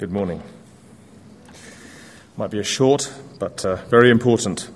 Good 0.00 0.12
morning. 0.12 0.42
Might 2.34 2.50
be 2.50 2.58
a 2.58 2.64
short, 2.64 3.12
but 3.38 3.62
uh, 3.66 3.76
very 3.90 4.08
important. 4.08 4.70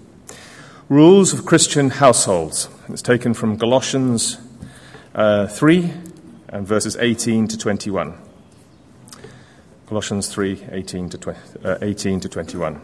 Rules 0.90 1.32
of 1.32 1.46
Christian 1.46 1.88
households. 1.88 2.68
It's 2.90 3.00
taken 3.00 3.32
from 3.32 3.56
Colossians 3.56 4.36
uh, 5.14 5.46
3 5.46 5.90
and 6.50 6.66
verses 6.66 6.98
18 6.98 7.48
to 7.48 7.56
21. 7.56 8.18
Colossians 9.86 10.28
3 10.28 10.66
18 10.70 11.08
to, 11.08 11.16
20, 11.16 11.40
uh, 11.64 11.78
18 11.80 12.20
to 12.20 12.28
21. 12.28 12.82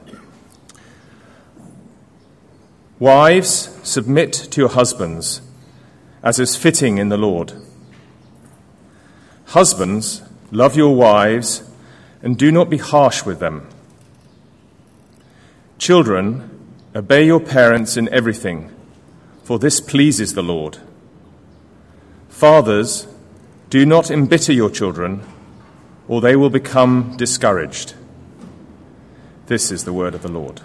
Wives, 2.99 3.79
submit 3.83 4.33
to 4.33 4.63
your 4.63 4.71
husbands 4.71 5.43
as 6.23 6.39
is 6.39 6.57
fitting 6.57 6.97
in 6.97 7.11
the 7.11 7.19
Lord. 7.19 7.53
Husbands, 9.49 10.23
love 10.51 10.75
your 10.75 10.97
wives 10.97 11.70
and 12.23 12.37
do 12.37 12.53
not 12.53 12.71
be 12.71 12.79
harsh 12.79 13.25
with 13.25 13.39
them. 13.41 13.69
Children, 15.79 16.51
obey 16.95 17.25
your 17.25 17.41
parents 17.41 17.97
in 17.97 18.09
everything, 18.11 18.71
for 19.43 19.59
this 19.59 19.81
pleases 19.81 20.35
the 20.35 20.43
Lord. 20.43 20.79
Fathers, 22.29 23.07
do 23.71 23.87
not 23.87 24.11
embitter 24.11 24.53
your 24.53 24.71
children, 24.71 25.23
or 26.09 26.21
they 26.21 26.37
will 26.37 26.51
become 26.51 27.17
discouraged. 27.17 27.95
This 29.47 29.71
is 29.71 29.85
the 29.85 29.93
word 29.93 30.15
of 30.15 30.23
the 30.23 30.29
Lord. 30.29 30.61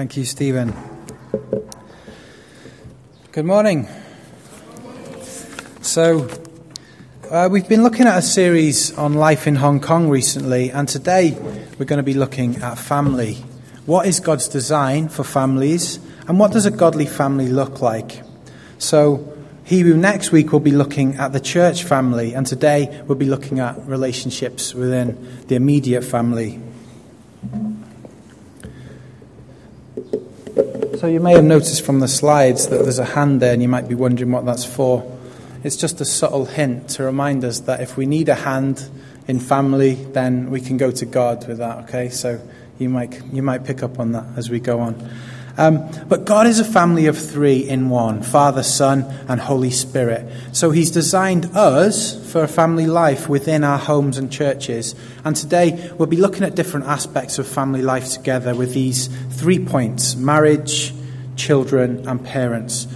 Thank 0.00 0.16
you, 0.16 0.24
Stephen. 0.24 0.74
Good 3.32 3.44
morning. 3.44 3.86
So, 5.82 6.26
uh, 7.30 7.50
we've 7.52 7.68
been 7.68 7.82
looking 7.82 8.06
at 8.06 8.16
a 8.16 8.22
series 8.22 8.96
on 8.96 9.12
life 9.12 9.46
in 9.46 9.56
Hong 9.56 9.78
Kong 9.78 10.08
recently, 10.08 10.70
and 10.70 10.88
today 10.88 11.32
we're 11.78 11.84
going 11.84 11.98
to 11.98 12.02
be 12.02 12.14
looking 12.14 12.56
at 12.62 12.78
family. 12.78 13.44
What 13.84 14.06
is 14.06 14.20
God's 14.20 14.48
design 14.48 15.10
for 15.10 15.22
families, 15.22 15.98
and 16.26 16.38
what 16.38 16.52
does 16.52 16.64
a 16.64 16.70
godly 16.70 17.04
family 17.04 17.48
look 17.48 17.82
like? 17.82 18.22
So, 18.78 19.36
Hebrew 19.64 19.98
next 19.98 20.32
week 20.32 20.50
we'll 20.50 20.60
be 20.60 20.70
looking 20.70 21.16
at 21.16 21.34
the 21.34 21.40
church 21.40 21.84
family, 21.84 22.32
and 22.32 22.46
today 22.46 23.02
we'll 23.06 23.18
be 23.18 23.26
looking 23.26 23.60
at 23.60 23.86
relationships 23.86 24.72
within 24.72 25.44
the 25.48 25.56
immediate 25.56 26.04
family. 26.04 26.58
So 31.00 31.06
you 31.06 31.18
may 31.18 31.32
have 31.32 31.44
noticed 31.44 31.82
from 31.82 32.00
the 32.00 32.08
slides 32.08 32.68
that 32.68 32.82
there's 32.82 32.98
a 32.98 33.06
hand 33.06 33.40
there, 33.40 33.54
and 33.54 33.62
you 33.62 33.68
might 33.68 33.88
be 33.88 33.94
wondering 33.94 34.32
what 34.32 34.44
that's 34.44 34.66
for. 34.66 35.18
It's 35.64 35.78
just 35.78 35.98
a 36.02 36.04
subtle 36.04 36.44
hint 36.44 36.90
to 36.90 37.04
remind 37.04 37.42
us 37.42 37.60
that 37.60 37.80
if 37.80 37.96
we 37.96 38.04
need 38.04 38.28
a 38.28 38.34
hand 38.34 38.86
in 39.26 39.40
family, 39.40 39.94
then 39.94 40.50
we 40.50 40.60
can 40.60 40.76
go 40.76 40.90
to 40.90 41.06
God 41.06 41.48
with 41.48 41.56
that. 41.56 41.84
Okay, 41.84 42.10
so 42.10 42.38
you 42.78 42.90
might 42.90 43.18
you 43.32 43.42
might 43.42 43.64
pick 43.64 43.82
up 43.82 43.98
on 43.98 44.12
that 44.12 44.26
as 44.36 44.50
we 44.50 44.60
go 44.60 44.80
on. 44.80 45.10
Um, 45.56 45.90
but 46.06 46.26
God 46.26 46.46
is 46.46 46.60
a 46.60 46.64
family 46.64 47.06
of 47.06 47.16
three 47.16 47.66
in 47.66 47.88
one 47.88 48.22
Father, 48.22 48.62
Son, 48.62 49.04
and 49.26 49.40
Holy 49.40 49.70
Spirit. 49.70 50.30
So 50.52 50.70
He's 50.70 50.90
designed 50.90 51.46
us 51.56 52.30
for 52.30 52.42
a 52.42 52.48
family 52.48 52.86
life 52.86 53.26
within 53.26 53.64
our 53.64 53.78
homes 53.78 54.18
and 54.18 54.30
churches. 54.30 54.94
And 55.24 55.34
today 55.34 55.92
we'll 55.96 56.08
be 56.08 56.18
looking 56.18 56.44
at 56.44 56.54
different 56.54 56.86
aspects 56.86 57.38
of 57.38 57.48
family 57.48 57.80
life 57.80 58.10
together 58.10 58.54
with 58.54 58.74
these 58.74 59.08
three 59.30 59.64
points 59.64 60.14
marriage, 60.14 60.92
children, 61.40 62.06
and 62.06 62.24
parents. 62.24 62.86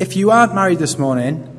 If 0.00 0.16
you 0.16 0.30
aren't 0.30 0.54
married 0.54 0.80
this 0.80 0.98
morning, 0.98 1.50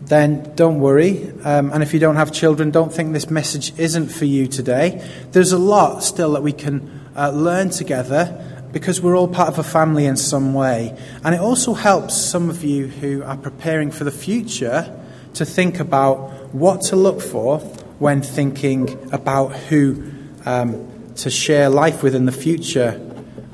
then 0.00 0.54
don't 0.54 0.80
worry. 0.80 1.30
Um, 1.44 1.70
and 1.72 1.82
if 1.82 1.92
you 1.92 2.00
don't 2.00 2.16
have 2.16 2.32
children, 2.32 2.70
don't 2.70 2.92
think 2.92 3.12
this 3.12 3.30
message 3.30 3.78
isn't 3.78 4.08
for 4.08 4.24
you 4.24 4.46
today. 4.46 5.06
There's 5.32 5.52
a 5.52 5.58
lot 5.58 6.02
still 6.02 6.32
that 6.32 6.42
we 6.42 6.52
can 6.52 7.06
uh, 7.14 7.30
learn 7.30 7.70
together 7.70 8.42
because 8.72 9.00
we're 9.00 9.16
all 9.16 9.28
part 9.28 9.48
of 9.48 9.58
a 9.58 9.62
family 9.62 10.06
in 10.06 10.16
some 10.16 10.54
way. 10.54 10.96
And 11.24 11.34
it 11.34 11.40
also 11.40 11.74
helps 11.74 12.14
some 12.14 12.50
of 12.50 12.64
you 12.64 12.86
who 12.86 13.22
are 13.22 13.36
preparing 13.36 13.90
for 13.90 14.04
the 14.04 14.10
future 14.10 14.98
to 15.34 15.44
think 15.44 15.80
about 15.80 16.54
what 16.54 16.80
to 16.82 16.96
look 16.96 17.20
for 17.20 17.58
when 17.98 18.22
thinking 18.22 19.10
about 19.12 19.52
who 19.68 20.12
um, 20.44 21.12
to 21.16 21.30
share 21.30 21.68
life 21.68 22.02
with 22.02 22.14
in 22.14 22.26
the 22.26 22.32
future 22.32 23.05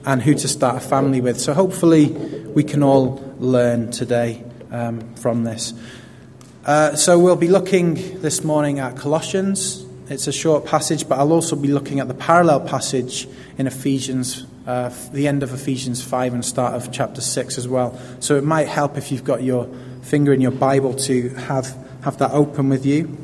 and 0.05 0.23
who 0.23 0.35
to 0.35 0.49
start 0.49 0.77
a 0.77 0.81
family 0.81 1.21
with. 1.21 1.41
So 1.41 1.55
hopefully 1.55 2.07
we 2.07 2.65
can 2.65 2.83
all 2.83 3.35
learn 3.39 3.91
today 3.91 4.45
um, 4.71 5.15
from 5.15 5.45
this. 5.45 5.75
Uh, 6.65 6.95
so 6.95 7.19
we'll 7.19 7.37
be 7.37 7.49
looking 7.49 8.21
this 8.21 8.45
morning 8.45 8.79
at 8.79 8.97
Colossians. 8.97 9.85
It's 10.09 10.27
a 10.27 10.33
short 10.33 10.67
passage, 10.67 11.09
but 11.09 11.19
I'll 11.19 11.33
also 11.33 11.57
be 11.57 11.69
looking 11.69 12.01
at 12.01 12.09
the 12.09 12.15
parallel 12.15 12.61
passage 12.61 13.29
in 13.59 13.67
Ephesians 13.67 14.47
uh, 14.67 14.91
the 15.13 15.27
end 15.27 15.43
of 15.43 15.53
Ephesians 15.53 16.03
5 16.03 16.35
and 16.35 16.45
start 16.45 16.75
of 16.75 16.93
chapter 16.93 17.21
6 17.21 17.59
as 17.59 17.67
well. 17.67 17.99
So 18.21 18.37
it 18.37 18.45
might 18.45 18.69
help 18.69 18.97
if 18.97 19.11
you've 19.11 19.25
got 19.25 19.43
your 19.43 19.69
finger 20.03 20.33
in 20.33 20.41
your 20.41 20.53
Bible 20.53 20.95
to 20.95 21.31
have, 21.31 21.77
have 22.05 22.19
that 22.19 22.31
open 22.31 22.69
with 22.69 22.87
you. 22.87 23.17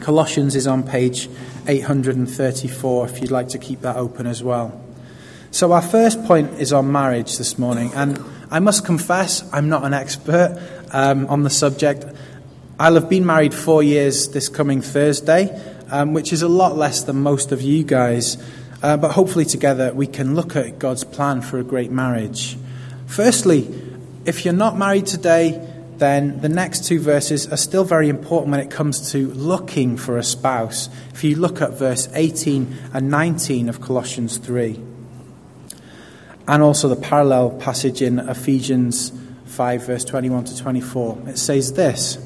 Colossians 0.00 0.54
is 0.56 0.66
on 0.66 0.82
page 0.82 1.28
834 1.66 3.08
if 3.08 3.20
you'd 3.20 3.30
like 3.30 3.48
to 3.48 3.58
keep 3.58 3.80
that 3.80 3.96
open 3.96 4.26
as 4.26 4.42
well. 4.42 4.83
So 5.54 5.70
our 5.70 5.82
first 5.82 6.24
point 6.24 6.58
is 6.58 6.72
on 6.72 6.90
marriage 6.90 7.38
this 7.38 7.60
morning, 7.60 7.92
and 7.94 8.20
I 8.50 8.58
must 8.58 8.84
confess 8.84 9.48
I'm 9.52 9.68
not 9.68 9.84
an 9.84 9.94
expert 9.94 10.60
um, 10.90 11.28
on 11.28 11.44
the 11.44 11.48
subject. 11.48 12.04
I'll 12.76 12.94
have 12.94 13.08
been 13.08 13.24
married 13.24 13.54
four 13.54 13.80
years 13.80 14.30
this 14.30 14.48
coming 14.48 14.80
Thursday, 14.80 15.56
um, 15.92 16.12
which 16.12 16.32
is 16.32 16.42
a 16.42 16.48
lot 16.48 16.76
less 16.76 17.04
than 17.04 17.22
most 17.22 17.52
of 17.52 17.62
you 17.62 17.84
guys. 17.84 18.36
Uh, 18.82 18.96
but 18.96 19.12
hopefully, 19.12 19.44
together, 19.44 19.94
we 19.94 20.08
can 20.08 20.34
look 20.34 20.56
at 20.56 20.80
God's 20.80 21.04
plan 21.04 21.40
for 21.40 21.60
a 21.60 21.62
great 21.62 21.92
marriage. 21.92 22.58
Firstly, 23.06 23.72
if 24.24 24.44
you're 24.44 24.54
not 24.54 24.76
married 24.76 25.06
today, 25.06 25.64
then 25.98 26.40
the 26.40 26.48
next 26.48 26.84
two 26.84 26.98
verses 26.98 27.46
are 27.52 27.56
still 27.56 27.84
very 27.84 28.08
important 28.08 28.50
when 28.50 28.58
it 28.58 28.72
comes 28.72 29.12
to 29.12 29.28
looking 29.34 29.98
for 29.98 30.18
a 30.18 30.24
spouse. 30.24 30.88
If 31.12 31.22
you 31.22 31.36
look 31.36 31.62
at 31.62 31.78
verse 31.78 32.08
18 32.12 32.76
and 32.92 33.08
19 33.08 33.68
of 33.68 33.80
Colossians 33.80 34.38
3, 34.38 34.80
and 36.46 36.62
also 36.62 36.88
the 36.88 36.96
parallel 36.96 37.50
passage 37.50 38.02
in 38.02 38.18
Ephesians 38.18 39.12
5, 39.46 39.86
verse 39.86 40.04
21 40.04 40.44
to 40.44 40.58
24, 40.58 41.22
it 41.28 41.38
says 41.38 41.72
this. 41.72 42.18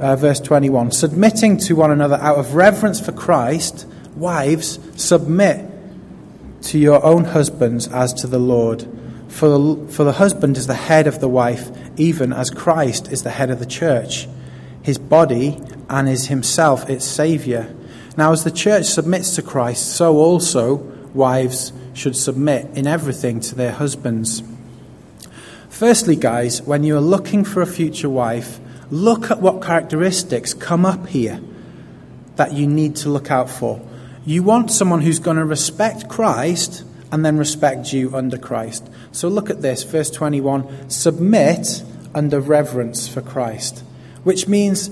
Uh, 0.00 0.14
verse 0.16 0.40
21 0.40 0.92
Submitting 0.92 1.58
to 1.58 1.74
one 1.74 1.90
another 1.90 2.16
out 2.16 2.38
of 2.38 2.54
reverence 2.54 3.00
for 3.00 3.12
Christ, 3.12 3.86
Wives, 4.18 4.80
submit 4.96 5.64
to 6.62 6.78
your 6.78 7.04
own 7.04 7.24
husbands 7.24 7.86
as 7.86 8.12
to 8.14 8.26
the 8.26 8.38
Lord. 8.38 8.86
For 9.28 9.48
the, 9.48 9.92
for 9.92 10.02
the 10.02 10.12
husband 10.12 10.56
is 10.56 10.66
the 10.66 10.74
head 10.74 11.06
of 11.06 11.20
the 11.20 11.28
wife, 11.28 11.70
even 11.96 12.32
as 12.32 12.50
Christ 12.50 13.12
is 13.12 13.22
the 13.22 13.30
head 13.30 13.50
of 13.50 13.60
the 13.60 13.66
church, 13.66 14.26
his 14.82 14.98
body, 14.98 15.60
and 15.88 16.08
is 16.08 16.26
himself 16.26 16.90
its 16.90 17.04
Saviour. 17.04 17.68
Now, 18.16 18.32
as 18.32 18.42
the 18.42 18.50
church 18.50 18.86
submits 18.86 19.36
to 19.36 19.42
Christ, 19.42 19.94
so 19.94 20.16
also 20.16 20.76
wives 21.14 21.72
should 21.98 22.16
submit 22.16 22.66
in 22.76 22.86
everything 22.86 23.40
to 23.40 23.54
their 23.54 23.72
husbands. 23.72 24.42
Firstly, 25.68 26.16
guys, 26.16 26.62
when 26.62 26.84
you 26.84 26.96
are 26.96 27.00
looking 27.00 27.44
for 27.44 27.60
a 27.60 27.66
future 27.66 28.08
wife, 28.08 28.60
look 28.90 29.30
at 29.30 29.42
what 29.42 29.62
characteristics 29.62 30.54
come 30.54 30.86
up 30.86 31.08
here 31.08 31.40
that 32.36 32.52
you 32.52 32.66
need 32.66 32.96
to 32.96 33.08
look 33.08 33.30
out 33.30 33.50
for. 33.50 33.80
You 34.24 34.42
want 34.42 34.70
someone 34.70 35.02
who's 35.02 35.18
going 35.18 35.36
to 35.36 35.44
respect 35.44 36.08
Christ 36.08 36.84
and 37.10 37.24
then 37.24 37.36
respect 37.36 37.92
you 37.92 38.14
under 38.14 38.38
Christ. 38.38 38.88
So 39.12 39.28
look 39.28 39.50
at 39.50 39.62
this, 39.62 39.82
verse 39.82 40.10
21 40.10 40.90
submit 40.90 41.82
under 42.14 42.40
reverence 42.40 43.08
for 43.08 43.22
Christ, 43.22 43.82
which 44.22 44.46
means 44.46 44.90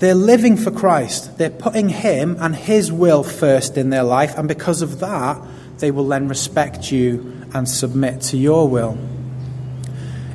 they're 0.00 0.14
living 0.14 0.56
for 0.56 0.70
Christ. 0.70 1.38
They're 1.38 1.50
putting 1.50 1.90
Him 1.90 2.36
and 2.40 2.56
His 2.56 2.90
will 2.90 3.22
first 3.22 3.76
in 3.76 3.90
their 3.90 4.02
life, 4.02 4.36
and 4.36 4.48
because 4.48 4.82
of 4.82 4.98
that, 5.00 5.40
they 5.78 5.90
will 5.90 6.08
then 6.08 6.26
respect 6.26 6.90
you 6.90 7.46
and 7.54 7.68
submit 7.68 8.20
to 8.22 8.36
your 8.36 8.68
will. 8.68 8.98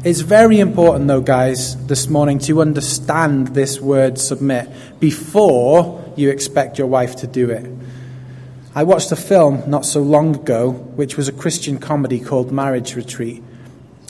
It's 0.04 0.22
very 0.22 0.60
important, 0.60 1.08
though, 1.08 1.22
guys, 1.22 1.88
this 1.88 2.08
morning 2.08 2.38
to 2.40 2.62
understand 2.62 3.50
this 3.50 3.82
word 3.82 4.20
submit 4.20 4.70
before 5.00 6.14
you 6.16 6.30
expect 6.30 6.78
your 6.78 6.88
wife 6.88 7.16
to 7.18 7.28
do 7.28 7.50
it. 7.50 7.66
I 8.76 8.84
watched 8.84 9.12
a 9.12 9.16
film 9.16 9.68
not 9.68 9.84
so 9.84 10.02
long 10.02 10.36
ago, 10.36 10.72
which 10.72 11.18
was 11.18 11.28
a 11.28 11.32
Christian 11.32 11.80
comedy 11.80 12.20
called 12.20 12.52
Marriage 12.52 12.96
Retreat. 12.96 13.42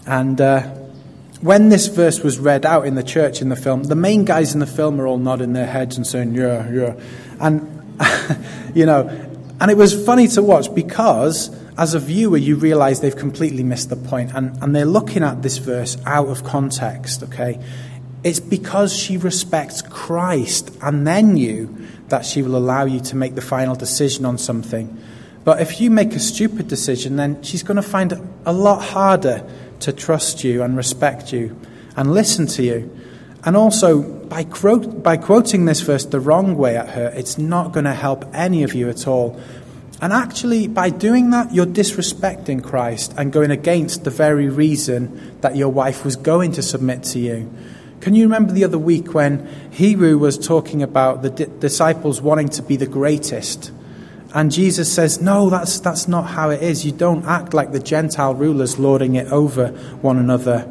And 0.05 0.41
uh, 0.41 0.69
when 1.41 1.69
this 1.69 1.87
verse 1.87 2.21
was 2.21 2.39
read 2.39 2.65
out 2.65 2.85
in 2.85 2.95
the 2.95 3.03
church 3.03 3.41
in 3.41 3.49
the 3.49 3.55
film, 3.55 3.83
the 3.83 3.95
main 3.95 4.25
guys 4.25 4.53
in 4.53 4.59
the 4.59 4.67
film 4.67 4.99
are 4.99 5.07
all 5.07 5.17
nodding 5.17 5.53
their 5.53 5.67
heads 5.67 5.97
and 5.97 6.07
saying, 6.07 6.33
yeah, 6.33 6.69
yeah. 6.69 6.95
And, 7.39 7.97
you 8.75 8.85
know, 8.85 9.07
and 9.59 9.71
it 9.71 9.77
was 9.77 10.05
funny 10.05 10.27
to 10.29 10.41
watch 10.41 10.73
because 10.73 11.49
as 11.77 11.93
a 11.93 11.99
viewer, 11.99 12.37
you 12.37 12.55
realize 12.55 13.01
they've 13.01 13.15
completely 13.15 13.63
missed 13.63 13.89
the 13.89 13.95
point 13.95 14.33
and, 14.33 14.57
and 14.63 14.75
they're 14.75 14.85
looking 14.85 15.23
at 15.23 15.41
this 15.41 15.57
verse 15.57 15.97
out 16.05 16.27
of 16.27 16.43
context, 16.43 17.23
okay? 17.23 17.59
It's 18.23 18.39
because 18.39 18.95
she 18.95 19.17
respects 19.17 19.81
Christ 19.81 20.75
and 20.81 21.05
then 21.05 21.37
you 21.37 21.85
that 22.07 22.25
she 22.25 22.41
will 22.41 22.55
allow 22.55 22.85
you 22.85 22.99
to 23.01 23.15
make 23.15 23.35
the 23.35 23.41
final 23.41 23.75
decision 23.75 24.25
on 24.25 24.37
something. 24.37 24.97
But 25.43 25.61
if 25.61 25.79
you 25.79 25.91
make 25.91 26.13
a 26.13 26.19
stupid 26.19 26.67
decision, 26.67 27.17
then 27.17 27.43
she's 27.43 27.61
going 27.61 27.75
to 27.75 27.83
find 27.83 28.13
it 28.13 28.19
a 28.45 28.53
lot 28.53 28.81
harder 28.81 29.47
to 29.81 29.93
trust 29.93 30.43
you 30.43 30.63
and 30.63 30.75
respect 30.77 31.33
you 31.33 31.59
and 31.95 32.13
listen 32.13 32.47
to 32.47 32.63
you. 32.63 32.97
And 33.43 33.55
also, 33.55 34.01
by, 34.01 34.43
by 34.43 35.17
quoting 35.17 35.65
this 35.65 35.81
verse 35.81 36.05
the 36.05 36.19
wrong 36.19 36.57
way 36.57 36.75
at 36.75 36.89
her, 36.89 37.13
it's 37.15 37.37
not 37.37 37.73
going 37.73 37.85
to 37.85 37.93
help 37.93 38.25
any 38.33 38.63
of 38.63 38.73
you 38.73 38.89
at 38.89 39.07
all. 39.07 39.39
And 40.01 40.11
actually, 40.11 40.67
by 40.67 40.89
doing 40.89 41.29
that, 41.29 41.53
you're 41.53 41.65
disrespecting 41.65 42.63
Christ 42.63 43.13
and 43.17 43.31
going 43.31 43.51
against 43.51 44.03
the 44.03 44.09
very 44.09 44.49
reason 44.49 45.37
that 45.41 45.55
your 45.55 45.69
wife 45.69 46.03
was 46.03 46.15
going 46.15 46.53
to 46.53 46.61
submit 46.61 47.03
to 47.03 47.19
you. 47.19 47.51
Can 48.01 48.13
you 48.13 48.23
remember 48.23 48.51
the 48.51 48.65
other 48.65 48.77
week 48.77 49.13
when 49.13 49.47
Hebrew 49.71 50.17
was 50.17 50.37
talking 50.37 50.83
about 50.83 51.21
the 51.21 51.29
di- 51.29 51.59
disciples 51.59 52.21
wanting 52.21 52.49
to 52.49 52.61
be 52.61 52.75
the 52.75 52.85
greatest? 52.85 53.71
And 54.35 54.51
Jesus 54.51 54.93
says, 54.93 55.21
No, 55.21 55.49
that's, 55.49 55.79
that's 55.79 56.09
not 56.09 56.23
how 56.23 56.49
it 56.49 56.61
is. 56.61 56.85
You 56.85 56.91
don't 56.91 57.23
act 57.25 57.53
like 57.53 57.71
the 57.71 57.79
Gentile 57.79 58.35
rulers 58.35 58.77
lording 58.77 59.15
it 59.15 59.31
over 59.31 59.69
one 60.01 60.17
another. 60.17 60.69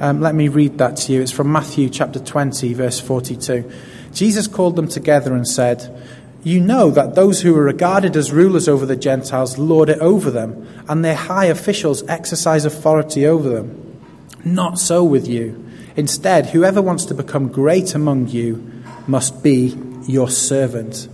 Um, 0.00 0.20
let 0.20 0.34
me 0.34 0.48
read 0.48 0.76
that 0.76 0.98
to 0.98 1.14
you. 1.14 1.22
It's 1.22 1.32
from 1.32 1.50
Matthew 1.50 1.88
chapter 1.88 2.20
20, 2.20 2.74
verse 2.74 3.00
42. 3.00 3.72
Jesus 4.12 4.46
called 4.46 4.76
them 4.76 4.86
together 4.86 5.34
and 5.34 5.48
said, 5.48 5.98
You 6.44 6.60
know 6.60 6.90
that 6.90 7.14
those 7.14 7.40
who 7.40 7.56
are 7.56 7.62
regarded 7.62 8.18
as 8.18 8.32
rulers 8.32 8.68
over 8.68 8.84
the 8.84 8.96
Gentiles 8.96 9.56
lord 9.56 9.88
it 9.88 9.98
over 10.00 10.30
them, 10.30 10.68
and 10.86 11.02
their 11.02 11.16
high 11.16 11.46
officials 11.46 12.06
exercise 12.10 12.66
authority 12.66 13.26
over 13.26 13.48
them. 13.48 13.98
Not 14.44 14.78
so 14.78 15.02
with 15.02 15.26
you. 15.26 15.64
Instead, 15.96 16.50
whoever 16.50 16.82
wants 16.82 17.06
to 17.06 17.14
become 17.14 17.48
great 17.48 17.94
among 17.94 18.28
you 18.28 18.82
must 19.06 19.42
be 19.42 19.74
your 20.06 20.28
servant 20.28 21.08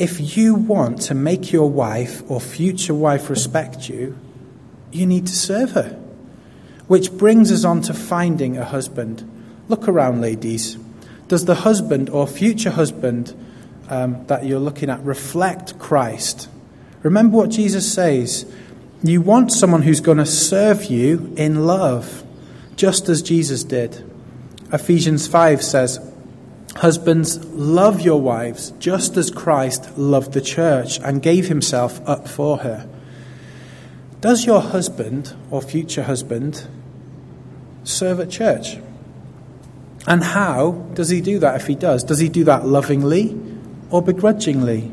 if 0.00 0.34
you 0.34 0.54
want 0.54 1.02
to 1.02 1.14
make 1.14 1.52
your 1.52 1.70
wife 1.70 2.22
or 2.30 2.40
future 2.40 2.94
wife 2.94 3.28
respect 3.28 3.90
you, 3.90 4.18
you 4.90 5.04
need 5.04 5.26
to 5.26 5.36
serve 5.36 5.72
her. 5.72 5.90
Which 6.86 7.12
brings 7.12 7.52
us 7.52 7.66
on 7.66 7.82
to 7.82 7.92
finding 7.92 8.56
a 8.56 8.64
husband. 8.64 9.30
Look 9.68 9.86
around, 9.86 10.22
ladies. 10.22 10.78
Does 11.28 11.44
the 11.44 11.54
husband 11.54 12.08
or 12.08 12.26
future 12.26 12.70
husband 12.70 13.34
um, 13.90 14.26
that 14.26 14.46
you're 14.46 14.58
looking 14.58 14.88
at 14.88 15.04
reflect 15.04 15.78
Christ? 15.78 16.48
Remember 17.02 17.36
what 17.36 17.50
Jesus 17.50 17.92
says. 17.92 18.50
You 19.02 19.20
want 19.20 19.52
someone 19.52 19.82
who's 19.82 20.00
going 20.00 20.18
to 20.18 20.26
serve 20.26 20.86
you 20.86 21.34
in 21.36 21.66
love, 21.66 22.24
just 22.74 23.10
as 23.10 23.20
Jesus 23.20 23.64
did. 23.64 24.02
Ephesians 24.72 25.26
5 25.26 25.62
says, 25.62 26.09
Husbands, 26.76 27.44
love 27.46 28.00
your 28.00 28.20
wives 28.20 28.72
just 28.78 29.16
as 29.16 29.30
Christ 29.30 29.98
loved 29.98 30.32
the 30.32 30.40
church 30.40 30.98
and 31.00 31.20
gave 31.20 31.48
himself 31.48 32.00
up 32.08 32.28
for 32.28 32.58
her. 32.58 32.88
Does 34.20 34.46
your 34.46 34.60
husband 34.60 35.34
or 35.50 35.62
future 35.62 36.04
husband 36.04 36.66
serve 37.84 38.20
at 38.20 38.30
church? 38.30 38.76
And 40.06 40.22
how 40.22 40.72
does 40.94 41.08
he 41.08 41.20
do 41.20 41.38
that 41.40 41.56
if 41.56 41.66
he 41.66 41.74
does? 41.74 42.04
Does 42.04 42.18
he 42.18 42.28
do 42.28 42.44
that 42.44 42.66
lovingly 42.66 43.38
or 43.90 44.02
begrudgingly? 44.02 44.90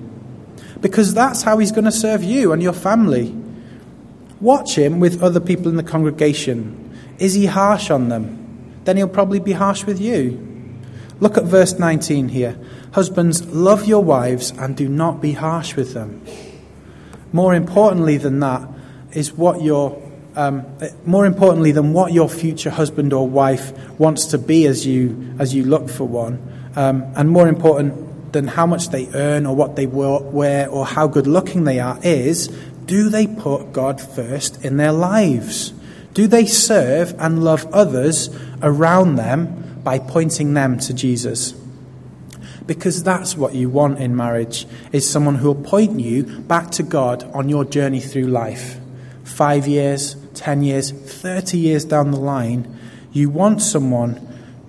Because 0.81 1.13
that's 1.13 1.43
how 1.43 1.57
he's 1.57 1.71
going 1.71 1.85
to 1.85 1.91
serve 1.91 2.23
you 2.23 2.53
and 2.53 2.61
your 2.61 2.73
family. 2.73 3.35
Watch 4.41 4.77
him 4.77 4.99
with 4.99 5.23
other 5.23 5.39
people 5.39 5.69
in 5.69 5.75
the 5.75 5.83
congregation. 5.83 6.97
Is 7.19 7.33
he 7.33 7.45
harsh 7.45 7.89
on 7.89 8.09
them? 8.09 8.81
Then 8.83 8.97
he'll 8.97 9.07
probably 9.07 9.39
be 9.39 9.53
harsh 9.53 9.85
with 9.85 9.99
you. 9.99 10.46
Look 11.19 11.37
at 11.37 11.45
verse 11.45 11.79
19 11.79 12.29
here. 12.29 12.57
Husbands, 12.91 13.45
love 13.47 13.85
your 13.85 14.03
wives 14.03 14.51
and 14.51 14.77
do 14.77 14.87
not 14.87 15.21
be 15.21 15.33
harsh 15.33 15.75
with 15.75 15.93
them. 15.93 16.23
More 17.33 17.55
importantly 17.55 18.17
than 18.17 18.39
that 18.39 18.67
is 19.11 19.33
what 19.33 19.61
your 19.61 20.03
um, 20.35 20.65
more 21.03 21.25
importantly 21.25 21.71
than 21.71 21.93
what 21.93 22.13
your 22.13 22.29
future 22.29 22.69
husband 22.69 23.11
or 23.11 23.27
wife 23.27 23.73
wants 23.99 24.25
to 24.27 24.37
be 24.37 24.67
as 24.67 24.85
you 24.85 25.35
as 25.39 25.55
you 25.55 25.63
look 25.63 25.89
for 25.89 26.07
one, 26.07 26.39
um, 26.75 27.03
and 27.15 27.29
more 27.29 27.47
important 27.47 28.33
than 28.33 28.45
how 28.45 28.67
much 28.67 28.89
they 28.89 29.07
earn 29.15 29.47
or 29.47 29.55
what 29.55 29.75
they 29.75 29.87
wear 29.87 30.69
or 30.69 30.85
how 30.85 31.07
good 31.07 31.25
looking 31.25 31.63
they 31.63 31.79
are 31.79 31.99
is 32.03 32.49
do 32.85 33.09
they 33.09 33.27
put 33.27 33.73
God 33.73 33.99
first 33.99 34.63
in 34.63 34.77
their 34.77 34.93
lives? 34.93 35.73
Do 36.13 36.27
they 36.27 36.45
serve 36.45 37.13
and 37.19 37.43
love 37.43 37.65
others 37.73 38.29
around 38.61 39.15
them 39.15 39.66
by 39.87 39.97
pointing 39.99 40.53
them 40.53 40.77
to 40.77 40.93
Jesus. 40.93 41.53
Because 42.65 43.03
that's 43.03 43.37
what 43.37 43.55
you 43.55 43.69
want 43.69 43.99
in 43.99 44.17
marriage 44.17 44.67
is 44.91 45.09
someone 45.09 45.35
who 45.35 45.47
will 45.47 45.63
point 45.63 45.97
you 45.97 46.23
back 46.23 46.71
to 46.71 46.83
God 46.83 47.23
on 47.33 47.47
your 47.47 47.63
journey 47.63 48.01
through 48.01 48.25
life. 48.25 48.81
5 49.23 49.65
years, 49.65 50.17
10 50.33 50.61
years, 50.61 50.91
30 50.91 51.57
years 51.57 51.85
down 51.85 52.11
the 52.11 52.19
line, 52.19 52.77
you 53.13 53.29
want 53.29 53.61
someone 53.61 54.19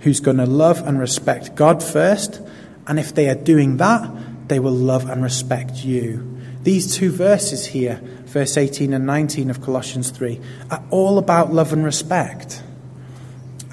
who's 0.02 0.20
going 0.20 0.36
to 0.36 0.46
love 0.46 0.86
and 0.86 1.00
respect 1.00 1.56
God 1.56 1.82
first, 1.82 2.40
and 2.86 3.00
if 3.00 3.12
they 3.12 3.28
are 3.28 3.34
doing 3.34 3.78
that, 3.78 4.08
they 4.46 4.60
will 4.60 4.70
love 4.70 5.10
and 5.10 5.20
respect 5.20 5.84
you. 5.84 6.38
These 6.62 6.94
two 6.94 7.10
verses 7.10 7.66
here, 7.66 8.00
verse 8.26 8.56
18 8.56 8.94
and 8.94 9.04
19 9.04 9.50
of 9.50 9.62
Colossians 9.62 10.10
3, 10.10 10.40
are 10.70 10.84
all 10.90 11.18
about 11.18 11.52
love 11.52 11.72
and 11.72 11.84
respect. 11.84 12.62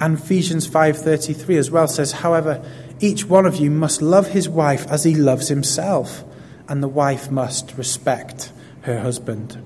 And 0.00 0.18
Ephesians 0.18 0.66
5:33 0.66 1.56
as 1.56 1.70
well 1.70 1.88
says, 1.88 2.12
"However, 2.12 2.60
each 3.00 3.28
one 3.28 3.46
of 3.46 3.56
you 3.56 3.70
must 3.70 4.02
love 4.02 4.28
his 4.28 4.48
wife 4.48 4.86
as 4.90 5.04
he 5.04 5.14
loves 5.14 5.48
himself, 5.48 6.24
and 6.68 6.82
the 6.82 6.88
wife 6.88 7.30
must 7.30 7.76
respect 7.76 8.50
her 8.82 9.00
husband." 9.00 9.58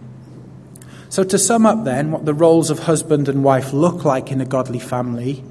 So 1.08 1.24
to 1.24 1.38
sum 1.38 1.66
up 1.66 1.84
then 1.84 2.12
what 2.12 2.24
the 2.24 2.34
roles 2.34 2.70
of 2.70 2.80
husband 2.80 3.28
and 3.28 3.42
wife 3.42 3.72
look 3.72 4.04
like 4.04 4.30
in 4.30 4.40
a 4.40 4.44
godly 4.44 4.78
family, 4.78 5.42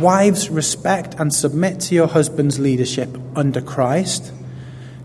wives 0.00 0.48
respect 0.48 1.14
and 1.18 1.32
submit 1.32 1.80
to 1.80 1.94
your 1.94 2.06
husband's 2.06 2.58
leadership 2.58 3.18
under 3.34 3.60
Christ. 3.60 4.32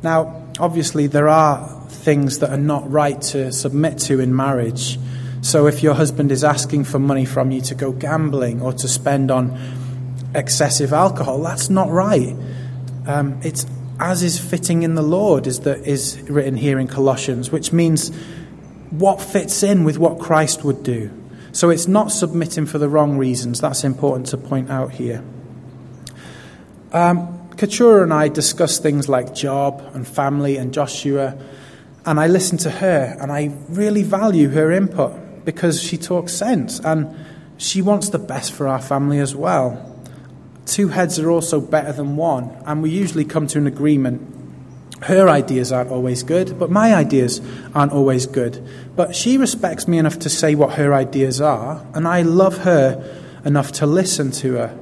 Now, 0.01 0.34
obviously 0.60 1.08
there 1.08 1.27
are 1.27 1.70
things 1.89 2.39
that 2.39 2.50
are 2.50 2.58
not 2.58 2.89
right 2.89 3.22
to 3.22 3.51
submit 3.51 3.98
to 4.00 4.20
in 4.22 4.34
marriage. 4.36 4.98
So 5.42 5.66
if 5.66 5.82
your 5.82 5.96
husband 5.96 6.32
is 6.32 6.44
asking 6.44 6.84
for 6.84 7.00
money 7.00 7.26
from 7.26 7.50
you 7.50 7.62
to 7.62 7.76
go 7.76 7.92
gambling 7.92 8.62
or 8.62 8.74
to 8.74 8.88
spend 8.88 9.32
on 9.32 9.58
excessive 10.36 10.94
alcohol, 10.94 11.42
that's 11.42 11.70
not 11.70 11.90
right. 11.90 12.36
Um, 13.08 13.40
it's 13.44 13.66
as 14.00 14.22
is 14.22 14.40
fitting 14.40 14.84
in 14.84 14.96
the 14.96 15.02
Lord, 15.02 15.48
is, 15.48 15.62
that 15.62 15.88
is 15.88 16.22
written 16.30 16.58
here 16.58 16.80
in 16.80 16.88
Colossians, 16.88 17.52
which 17.52 17.74
means 17.74 18.10
what 18.92 19.22
fits 19.22 19.64
in 19.64 19.84
with 19.84 19.98
what 19.98 20.20
Christ 20.20 20.64
would 20.64 20.84
do. 20.84 21.12
So 21.54 21.70
it's 21.70 21.88
not 21.88 22.12
submitting 22.12 22.66
for 22.66 22.78
the 22.78 22.88
wrong 22.88 23.18
reasons. 23.18 23.62
That's 23.62 23.84
important 23.84 24.28
to 24.28 24.38
point 24.38 24.70
out 24.70 24.92
here. 24.92 25.24
Um, 26.94 27.50
Keturah 27.58 28.04
and 28.04 28.14
I 28.14 28.28
discussed 28.28 28.82
things 28.82 29.10
like 29.10 29.36
job 29.36 29.84
and 29.94 30.08
family 30.08 30.58
and 30.58 30.74
Joshua, 30.74 31.38
and 32.06 32.20
I 32.20 32.28
listened 32.28 32.62
to 32.62 32.72
her, 32.72 33.18
and 33.20 33.32
I 33.32 33.56
really 33.70 34.04
value 34.04 34.50
her 34.50 34.72
input 34.72 35.14
because 35.46 35.82
she 35.82 35.98
talks 35.98 36.34
sense 36.34 36.80
and 36.80 37.16
she 37.58 37.82
wants 37.82 38.10
the 38.10 38.20
best 38.20 38.54
for 38.54 38.68
our 38.68 38.82
family 38.82 39.20
as 39.20 39.36
well. 39.36 39.88
Two 40.66 40.88
heads 40.88 41.20
are 41.20 41.30
also 41.30 41.60
better 41.60 41.92
than 41.92 42.16
one, 42.16 42.50
and 42.66 42.82
we 42.82 42.90
usually 42.90 43.26
come 43.26 43.48
to 43.48 43.58
an 43.58 43.68
agreement. 43.68 44.22
Her 45.04 45.28
ideas 45.28 45.72
aren't 45.72 45.92
always 45.92 46.24
good, 46.24 46.58
but 46.58 46.70
my 46.70 46.94
ideas 46.94 47.42
aren't 47.76 47.92
always 47.92 48.26
good. 48.26 48.68
But 48.96 49.16
she 49.16 49.38
respects 49.38 49.88
me 49.88 49.98
enough 49.98 50.20
to 50.20 50.30
say 50.30 50.56
what 50.56 50.74
her 50.76 50.94
ideas 50.94 51.42
are, 51.42 51.86
and 51.94 52.08
I 52.08 52.22
love 52.22 52.60
her 52.60 53.20
enough 53.44 53.72
to 53.74 53.86
listen 53.86 54.32
to 54.32 54.54
her. 54.54 54.80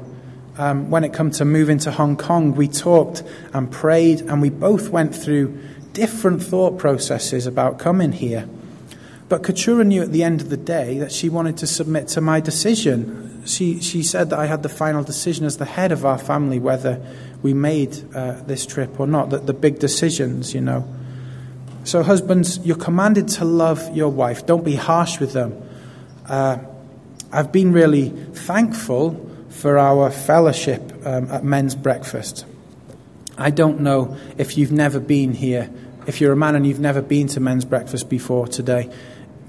Um, 0.57 0.89
when 0.89 1.05
it 1.05 1.13
came 1.13 1.31
to 1.31 1.45
moving 1.45 1.79
to 1.79 1.91
Hong 1.91 2.17
Kong, 2.17 2.53
we 2.53 2.67
talked 2.67 3.23
and 3.53 3.71
prayed, 3.71 4.21
and 4.21 4.41
we 4.41 4.49
both 4.49 4.89
went 4.89 5.15
through 5.15 5.57
different 5.93 6.43
thought 6.43 6.77
processes 6.77 7.47
about 7.47 7.79
coming 7.79 8.11
here. 8.11 8.47
But 9.29 9.43
Keturah 9.43 9.83
knew 9.83 10.01
at 10.01 10.11
the 10.11 10.23
end 10.23 10.41
of 10.41 10.49
the 10.49 10.57
day 10.57 10.97
that 10.97 11.11
she 11.11 11.29
wanted 11.29 11.57
to 11.57 11.67
submit 11.67 12.07
to 12.09 12.21
my 12.21 12.39
decision. 12.39 13.43
She, 13.45 13.79
she 13.79 14.01
said 14.01 14.31
that 14.31 14.39
I 14.39 14.47
had 14.47 14.63
the 14.63 14.69
final 14.69 15.03
decision 15.03 15.45
as 15.45 15.57
the 15.57 15.65
head 15.65 15.91
of 15.91 16.03
our 16.03 16.17
family 16.17 16.59
whether 16.59 16.99
we 17.43 17.53
made 17.53 18.03
uh, 18.15 18.41
this 18.41 18.65
trip 18.65 18.99
or 18.99 19.07
not, 19.07 19.29
that 19.29 19.45
the 19.45 19.53
big 19.53 19.79
decisions, 19.79 20.53
you 20.53 20.61
know. 20.61 20.85
So, 21.83 22.03
husbands, 22.03 22.59
you're 22.65 22.75
commanded 22.75 23.29
to 23.29 23.45
love 23.45 23.95
your 23.95 24.09
wife. 24.09 24.45
Don't 24.45 24.65
be 24.65 24.75
harsh 24.75 25.19
with 25.19 25.33
them. 25.33 25.61
Uh, 26.27 26.57
I've 27.31 27.51
been 27.51 27.71
really 27.71 28.09
thankful 28.09 29.25
for 29.49 29.77
our 29.77 30.09
fellowship 30.09 30.81
um, 31.05 31.31
at 31.31 31.43
men's 31.43 31.75
breakfast. 31.75 32.45
I 33.37 33.51
don't 33.51 33.81
know 33.81 34.17
if 34.37 34.57
you've 34.57 34.71
never 34.71 34.99
been 34.99 35.33
here, 35.33 35.69
if 36.07 36.19
you're 36.19 36.33
a 36.33 36.35
man 36.35 36.55
and 36.55 36.67
you've 36.67 36.79
never 36.79 37.01
been 37.01 37.27
to 37.29 37.39
men's 37.39 37.65
breakfast 37.65 38.09
before 38.09 38.47
today, 38.47 38.91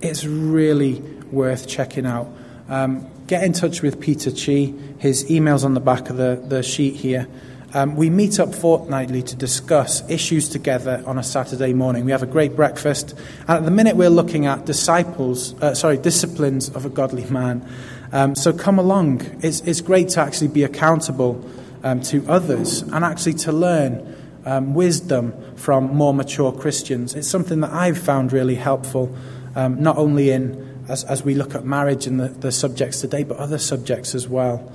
it's 0.01 0.25
really 0.25 1.01
worth 1.31 1.69
checking 1.69 2.07
out. 2.07 2.29
Um, 2.69 3.09
get 3.27 3.45
in 3.45 3.53
touch 3.53 3.83
with 3.83 4.01
Peter 4.01 4.31
Chi. 4.31 4.73
His 4.99 5.31
email's 5.31 5.65
on 5.65 5.75
the 5.75 5.81
back 5.81 6.11
of 6.11 6.17
the, 6.17 6.43
the 6.47 6.63
sheet 6.63 6.97
here. 6.97 7.29
Um, 7.73 7.95
we 7.95 8.11
meet 8.11 8.41
up 8.41 8.53
fortnightly 8.53 9.23
to 9.23 9.37
discuss 9.37 10.09
issues 10.11 10.49
together 10.49 11.05
on 11.07 11.19
a 11.19 11.23
Saturday 11.23 11.73
morning. 11.73 12.05
We 12.05 12.11
have 12.11 12.23
a 12.23 12.27
great 12.27 12.57
breakfast, 12.57 13.15
and 13.41 13.51
at 13.51 13.65
the 13.65 13.71
minute 13.71 13.95
we're 13.95 14.11
looking 14.11 14.47
at 14.47 14.67
disciples, 14.67 15.55
uh, 15.63 15.75
sorry, 15.75 15.97
disciplines 15.97 16.69
of 16.71 16.85
a 16.85 16.89
godly 16.89 17.25
man. 17.27 17.65
Um, 18.13 18.35
so 18.35 18.53
come 18.53 18.81
along. 18.81 19.21
It's, 19.43 19.61
it's 19.61 19.81
great 19.81 20.09
to 20.11 20.21
actually 20.21 20.49
be 20.49 20.65
accountable 20.65 21.49
um, 21.85 22.01
to 22.03 22.27
others 22.29 22.83
and 22.83 23.05
actually 23.05 23.35
to 23.35 23.53
learn 23.53 24.17
um, 24.45 24.75
wisdom 24.75 25.33
from 25.57 25.95
more 25.95 26.13
mature 26.13 26.51
Christians. 26.53 27.15
It's 27.15 27.29
something 27.29 27.61
that 27.61 27.71
I've 27.71 27.99
found 27.99 28.33
really 28.33 28.57
helpful, 28.57 29.15
um, 29.55 29.83
not 29.83 29.97
only 29.97 30.31
in 30.31 30.85
as, 30.89 31.05
as 31.05 31.25
we 31.25 31.35
look 31.35 31.55
at 31.55 31.65
marriage 31.65 32.07
and 32.07 32.19
the, 32.19 32.29
the 32.29 32.53
subjects 32.53 33.01
today, 33.01 33.23
but 33.23 33.37
other 33.37 33.59
subjects 33.59 34.15
as 34.15 34.27
well. 34.29 34.73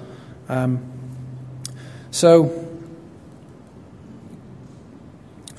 Um, 0.48 0.92
so, 2.12 2.62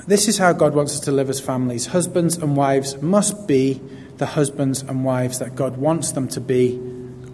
this 0.07 0.27
is 0.27 0.37
how 0.37 0.53
God 0.53 0.73
wants 0.73 0.93
us 0.93 1.01
to 1.01 1.11
live 1.11 1.29
as 1.29 1.39
families. 1.39 1.87
Husbands 1.87 2.37
and 2.37 2.55
wives 2.55 3.01
must 3.01 3.47
be 3.47 3.81
the 4.17 4.25
husbands 4.25 4.81
and 4.81 5.03
wives 5.03 5.39
that 5.39 5.55
God 5.55 5.77
wants 5.77 6.13
them 6.13 6.27
to 6.29 6.41
be 6.41 6.79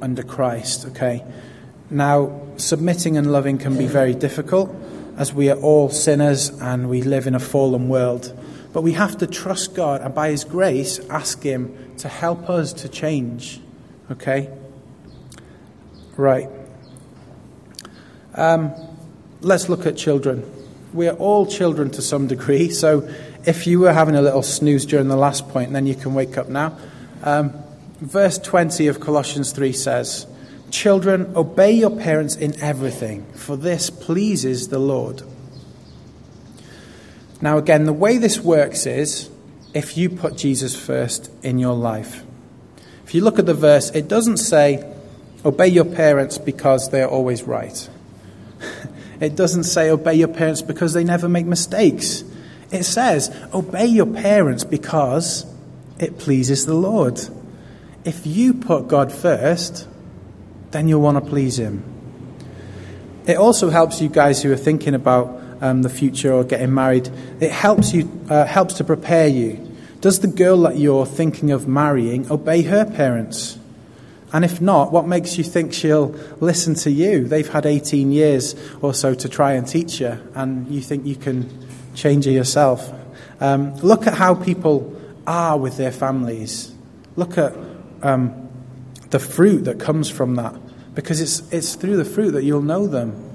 under 0.01 0.23
Christ, 0.23 0.85
okay? 0.87 1.23
Now, 1.89 2.41
submitting 2.57 3.17
and 3.17 3.31
loving 3.31 3.57
can 3.57 3.77
be 3.77 3.85
very 3.85 4.13
difficult 4.13 4.73
as 5.17 5.33
we 5.33 5.49
are 5.49 5.57
all 5.59 5.89
sinners 5.89 6.49
and 6.49 6.89
we 6.89 7.01
live 7.03 7.27
in 7.27 7.35
a 7.35 7.39
fallen 7.39 7.87
world. 7.87 8.37
But 8.73 8.81
we 8.81 8.93
have 8.93 9.19
to 9.19 9.27
trust 9.27 9.75
God 9.75 10.01
and 10.01 10.13
by 10.13 10.29
His 10.29 10.43
grace 10.43 10.99
ask 11.09 11.41
Him 11.41 11.95
to 11.97 12.09
help 12.09 12.49
us 12.49 12.73
to 12.73 12.89
change. 12.89 13.61
Okay? 14.11 14.49
Right. 16.17 16.49
Um, 18.35 18.73
let's 19.41 19.69
look 19.69 19.85
at 19.85 19.95
children. 19.95 20.49
We 20.91 21.07
are 21.07 21.15
all 21.15 21.45
children 21.45 21.91
to 21.91 22.01
some 22.01 22.27
degree, 22.27 22.69
so 22.69 23.07
if 23.45 23.67
you 23.67 23.79
were 23.79 23.93
having 23.93 24.15
a 24.15 24.21
little 24.21 24.43
snooze 24.43 24.85
during 24.85 25.07
the 25.07 25.15
last 25.15 25.49
point, 25.49 25.73
then 25.73 25.87
you 25.87 25.95
can 25.95 26.13
wake 26.13 26.37
up 26.37 26.49
now. 26.49 26.77
Um, 27.23 27.53
verse 27.99 28.37
20 28.37 28.87
of 28.87 28.99
Colossians 28.99 29.51
3 29.51 29.71
says, 29.71 30.27
Children, 30.71 31.33
obey 31.35 31.71
your 31.71 31.89
parents 31.91 32.35
in 32.35 32.59
everything, 32.61 33.25
for 33.33 33.55
this 33.55 33.89
pleases 33.89 34.69
the 34.69 34.79
Lord. 34.79 35.21
Now, 37.43 37.57
again, 37.57 37.83
the 37.83 37.91
way 37.91 38.19
this 38.19 38.39
works 38.39 38.85
is 38.85 39.29
if 39.73 39.97
you 39.97 40.09
put 40.09 40.37
Jesus 40.37 40.79
first 40.79 41.29
in 41.43 41.59
your 41.59 41.75
life. 41.75 42.23
If 43.03 43.13
you 43.13 43.21
look 43.21 43.37
at 43.37 43.45
the 43.45 43.53
verse, 43.53 43.89
it 43.89 44.07
doesn't 44.07 44.37
say, 44.37 44.89
obey 45.43 45.67
your 45.67 45.83
parents 45.83 46.37
because 46.37 46.89
they're 46.89 47.09
always 47.09 47.43
right. 47.43 47.89
it 49.19 49.35
doesn't 49.35 49.65
say, 49.65 49.89
obey 49.89 50.13
your 50.13 50.29
parents 50.29 50.61
because 50.61 50.93
they 50.93 51.03
never 51.03 51.27
make 51.27 51.45
mistakes. 51.45 52.23
It 52.71 52.83
says, 52.83 53.29
obey 53.53 53.87
your 53.87 54.05
parents 54.05 54.63
because 54.63 55.45
it 55.99 56.19
pleases 56.19 56.65
the 56.65 56.75
Lord. 56.75 57.19
If 58.05 58.25
you 58.25 58.53
put 58.53 58.87
God 58.87 59.11
first, 59.11 59.85
then 60.71 60.87
you'll 60.87 61.01
want 61.01 61.21
to 61.21 61.29
please 61.29 61.59
Him. 61.59 61.83
It 63.27 63.35
also 63.35 63.69
helps 63.69 63.99
you 64.01 64.07
guys 64.07 64.41
who 64.41 64.49
are 64.53 64.57
thinking 64.57 64.93
about 64.93 65.42
um, 65.63 65.81
the 65.81 65.89
future 65.89 66.33
or 66.33 66.43
getting 66.43 66.73
married. 66.73 67.09
It 67.39 67.51
helps 67.51 67.93
you 67.93 68.11
uh, 68.29 68.45
helps 68.45 68.75
to 68.75 68.83
prepare 68.83 69.27
you. 69.27 69.71
Does 70.01 70.19
the 70.19 70.27
girl 70.27 70.61
that 70.63 70.77
you're 70.77 71.05
thinking 71.05 71.51
of 71.51 71.67
marrying 71.67 72.29
obey 72.29 72.63
her 72.63 72.85
parents? 72.85 73.57
And 74.33 74.43
if 74.43 74.59
not, 74.59 74.91
what 74.91 75.07
makes 75.07 75.37
you 75.37 75.43
think 75.43 75.73
she'll 75.73 76.09
listen 76.41 76.73
to 76.75 76.91
you? 76.91 77.25
They've 77.27 77.47
had 77.47 77.65
18 77.65 78.11
years 78.11 78.55
or 78.81 78.93
so 78.93 79.13
to 79.13 79.29
try 79.29 79.53
and 79.53 79.65
teach 79.65 79.99
her, 79.99 80.21
and 80.35 80.67
you 80.67 80.81
think 80.81 81.05
you 81.05 81.15
can 81.15 81.49
change 81.95 82.25
her 82.25 82.31
yourself. 82.31 82.91
Um, 83.39 83.75
look 83.77 84.05
at 84.05 84.15
how 84.15 84.35
people 84.35 84.99
are 85.25 85.57
with 85.57 85.77
their 85.77 85.91
families. 85.91 86.73
Look 87.15 87.37
at 87.37 87.55
um, 88.01 88.49
the 89.11 89.19
fruit 89.19 89.65
that 89.65 89.79
comes 89.79 90.09
from 90.09 90.35
that, 90.35 90.55
because 90.95 91.21
it's, 91.21 91.49
it's 91.53 91.75
through 91.75 91.97
the 91.97 92.05
fruit 92.05 92.31
that 92.31 92.43
you'll 92.43 92.63
know 92.63 92.87
them. 92.87 93.32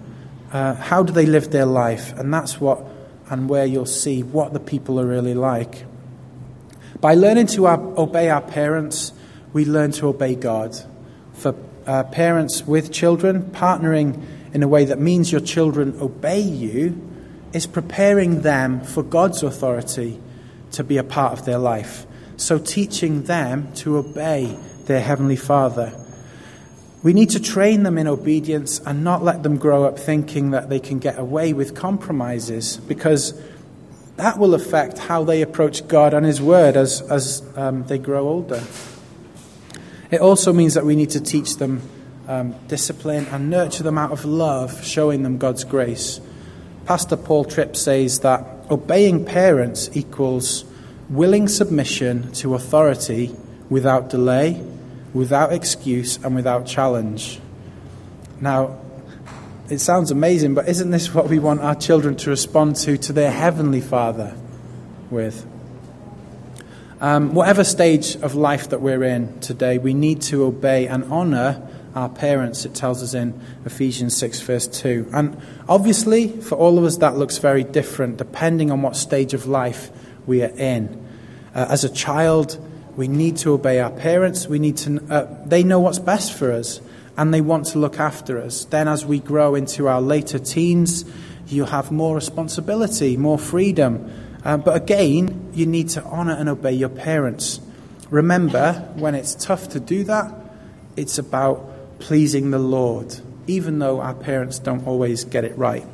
Uh, 0.52 0.75
how 0.75 1.02
do 1.02 1.12
they 1.12 1.26
live 1.26 1.50
their 1.50 1.67
life? 1.67 2.12
And 2.19 2.33
that's 2.33 2.61
what 2.61 2.85
and 3.31 3.49
where 3.49 3.67
you'll 3.67 3.87
see 3.87 4.23
what 4.23 4.52
the 4.52 4.61
people 4.61 4.99
are 5.00 5.07
really 5.07 5.35
like. 5.35 5.85
By 7.00 7.14
learning 7.14 7.49
to 7.49 7.67
our, 7.67 7.81
obey 7.99 8.31
our 8.31 8.40
parents, 8.40 9.12
we 9.52 9.64
learn 9.64 9.93
to 9.93 10.09
obey 10.09 10.35
God. 10.35 10.76
For 11.35 11.55
uh, 11.87 12.05
parents 12.05 12.67
with 12.67 12.93
children, 12.93 13.43
partnering 13.52 14.25
in 14.52 14.62
a 14.62 14.69
way 14.69 14.85
that 14.87 14.99
means 14.99 15.31
your 15.31 15.40
children 15.40 15.97
obey 16.00 16.40
you 16.40 17.05
is 17.52 17.67
preparing 17.67 18.43
them 18.43 18.81
for 18.81 19.02
God's 19.02 19.43
authority 19.43 20.21
to 20.73 20.85
be 20.85 20.97
a 20.97 21.05
part 21.05 21.33
of 21.33 21.45
their 21.45 21.59
life. 21.59 22.07
So, 22.37 22.59
teaching 22.59 23.25
them 23.25 23.73
to 23.76 23.97
obey 23.97 24.57
their 24.85 25.00
Heavenly 25.00 25.37
Father. 25.37 25.93
We 27.02 27.12
need 27.12 27.31
to 27.31 27.40
train 27.40 27.85
them 27.85 27.97
in 27.97 28.09
obedience 28.09 28.81
and 28.81 29.05
not 29.05 29.23
let 29.23 29.43
them 29.45 29.57
grow 29.57 29.85
up 29.85 29.99
thinking 29.99 30.50
that 30.50 30.69
they 30.69 30.81
can 30.81 30.99
get 30.99 31.19
away 31.19 31.52
with 31.52 31.75
compromises 31.75 32.76
because 32.76 33.40
that 34.17 34.37
will 34.37 34.55
affect 34.55 34.99
how 34.99 35.23
they 35.23 35.43
approach 35.43 35.87
God 35.87 36.12
and 36.12 36.26
His 36.26 36.43
Word 36.43 36.76
as, 36.76 37.00
as 37.02 37.43
um, 37.57 37.85
they 37.85 37.99
grow 37.99 38.28
older. 38.28 38.62
It 40.11 40.21
also 40.21 40.52
means 40.52 40.75
that 40.75 40.85
we 40.85 40.97
need 40.97 41.11
to 41.11 41.21
teach 41.21 41.57
them 41.57 41.83
um, 42.26 42.55
discipline 42.67 43.26
and 43.26 43.49
nurture 43.49 43.85
them 43.85 43.97
out 43.97 44.11
of 44.11 44.25
love, 44.25 44.85
showing 44.85 45.23
them 45.23 45.38
God's 45.38 45.62
grace. 45.62 46.21
Pastor 46.85 47.17
Paul 47.17 47.45
Tripp 47.45 47.76
says 47.76 48.21
that 48.21 48.45
obeying 48.71 49.25
parents 49.25 49.88
equals 49.93 50.64
willing 51.09 51.47
submission 51.47 52.33
to 52.33 52.55
authority 52.55 53.35
without 53.71 54.11
delay, 54.11 54.62
without 55.15 55.53
excuse, 55.53 56.17
and 56.23 56.35
without 56.35 56.67
challenge. 56.67 57.41
Now, 58.41 58.79
it 59.69 59.79
sounds 59.79 60.11
amazing, 60.11 60.55
but 60.55 60.69
isn't 60.69 60.91
this 60.91 61.12
what 61.12 61.29
we 61.29 61.38
want 61.38 61.61
our 61.61 61.75
children 61.75 62.17
to 62.17 62.31
respond 62.31 62.77
to 62.77 62.97
to 62.99 63.12
their 63.12 63.31
Heavenly 63.31 63.81
Father 63.81 64.35
with? 65.11 65.47
Um, 67.00 67.35
whatever 67.35 67.62
stage 67.65 68.17
of 68.17 68.35
life 68.35 68.71
that 68.71 68.81
we're 68.81 69.05
in 69.05 69.38
today, 69.41 69.79
we 69.79 69.95
need 69.95 70.23
to 70.23 70.45
obey 70.45 70.88
and 70.88 71.05
honour 71.05 71.69
our 71.95 72.09
parents, 72.09 72.65
it 72.65 72.75
tells 72.75 73.03
us 73.03 73.15
in 73.15 73.41
Ephesians 73.65 74.17
6, 74.17 74.41
verse 74.43 74.67
2. 74.69 75.11
And 75.12 75.41
obviously, 75.69 76.29
for 76.29 76.55
all 76.57 76.79
of 76.79 76.85
us, 76.85 76.99
that 76.99 77.17
looks 77.17 77.38
very 77.38 77.65
different 77.65 78.19
depending 78.19 78.71
on 78.71 78.83
what 78.83 78.95
stage 78.95 79.35
of 79.35 79.47
life 79.47 79.91
we 80.27 80.43
are 80.43 80.57
in. 80.57 81.05
Uh, 81.55 81.67
as 81.71 81.85
a 81.85 81.88
child, 81.88 82.65
we 82.99 83.07
need 83.07 83.37
to 83.37 83.52
obey 83.52 83.78
our 83.78 83.93
parents. 83.93 84.49
We 84.49 84.59
need 84.59 84.76
to, 84.78 85.00
uh, 85.09 85.26
they 85.47 85.62
know 85.62 85.78
what's 85.78 86.00
best 86.00 86.33
for 86.33 86.50
us 86.50 86.81
and 87.17 87.33
they 87.33 87.40
want 87.40 87.67
to 87.67 87.78
look 87.78 88.00
after 88.00 88.43
us. 88.43 88.64
Then, 88.64 88.88
as 88.88 89.07
we 89.07 89.21
grow 89.21 89.55
into 89.55 89.87
our 89.87 90.00
later 90.00 90.40
teens, 90.40 91.05
you 91.47 91.64
have 91.64 91.93
more 91.93 92.17
responsibility, 92.17 93.17
more 93.17 93.38
freedom. 93.38 94.11
Uh, 94.45 94.57
but 94.57 94.75
again, 94.75 95.49
you 95.55 95.64
need 95.64 95.90
to 95.90 96.02
honour 96.07 96.33
and 96.33 96.49
obey 96.49 96.73
your 96.73 96.88
parents. 96.88 97.61
Remember, 98.11 98.73
when 98.97 99.14
it's 99.14 99.37
tough 99.37 99.69
to 99.69 99.81
do 99.81 100.02
that, 100.02 100.35
it's 100.97 101.19
about 101.19 102.00
pleasing 102.00 102.50
the 102.50 102.59
Lord, 102.59 103.14
even 103.47 103.78
though 103.78 104.00
our 104.00 104.14
parents 104.14 104.59
don't 104.59 104.85
always 104.88 105.23
get 105.23 105.45
it 105.45 105.57
right. 105.57 105.87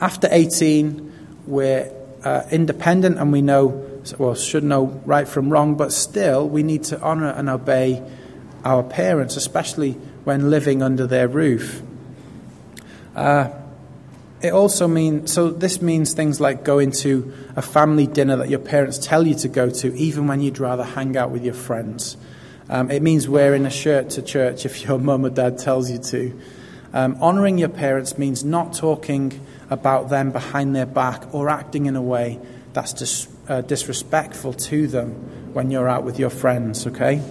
After 0.00 0.26
18, 0.28 1.12
we're 1.46 1.92
uh, 2.24 2.42
independent 2.50 3.18
and 3.18 3.30
we 3.30 3.42
know, 3.42 3.91
well, 4.18 4.34
should 4.34 4.64
know 4.64 5.00
right 5.06 5.28
from 5.28 5.50
wrong, 5.50 5.76
but 5.76 5.92
still 5.92 6.48
we 6.48 6.62
need 6.62 6.84
to 6.84 7.00
honour 7.00 7.30
and 7.30 7.48
obey 7.48 8.02
our 8.64 8.82
parents, 8.82 9.36
especially 9.36 9.92
when 10.24 10.50
living 10.50 10.82
under 10.82 11.06
their 11.06 11.28
roof. 11.28 11.82
Uh, 13.14 13.50
it 14.40 14.52
also 14.52 14.88
means, 14.88 15.32
so 15.32 15.50
this 15.50 15.80
means 15.80 16.14
things 16.14 16.40
like 16.40 16.64
going 16.64 16.90
to 16.90 17.32
a 17.54 17.62
family 17.62 18.06
dinner 18.06 18.36
that 18.36 18.50
your 18.50 18.58
parents 18.58 18.98
tell 18.98 19.26
you 19.26 19.34
to 19.36 19.48
go 19.48 19.70
to, 19.70 19.94
even 19.94 20.26
when 20.26 20.40
you'd 20.40 20.58
rather 20.58 20.82
hang 20.82 21.16
out 21.16 21.30
with 21.30 21.44
your 21.44 21.54
friends. 21.54 22.16
Um, 22.68 22.90
it 22.90 23.02
means 23.02 23.28
wearing 23.28 23.66
a 23.66 23.70
shirt 23.70 24.10
to 24.10 24.22
church 24.22 24.66
if 24.66 24.82
your 24.82 24.98
mum 24.98 25.24
or 25.24 25.30
dad 25.30 25.58
tells 25.58 25.90
you 25.90 25.98
to. 25.98 26.40
Um, 26.92 27.16
honouring 27.22 27.56
your 27.58 27.68
parents 27.68 28.18
means 28.18 28.44
not 28.44 28.74
talking 28.74 29.40
about 29.70 30.10
them 30.10 30.30
behind 30.30 30.76
their 30.76 30.86
back 30.86 31.32
or 31.32 31.48
acting 31.48 31.86
in 31.86 31.96
a 31.96 32.02
way 32.02 32.38
that's 32.72 32.92
dis- 32.92 33.28
uh, 33.48 33.60
disrespectful 33.62 34.52
to 34.52 34.86
them 34.86 35.52
when 35.52 35.70
you're 35.70 35.88
out 35.88 36.04
with 36.04 36.18
your 36.18 36.30
friends, 36.30 36.86
okay? 36.86 37.22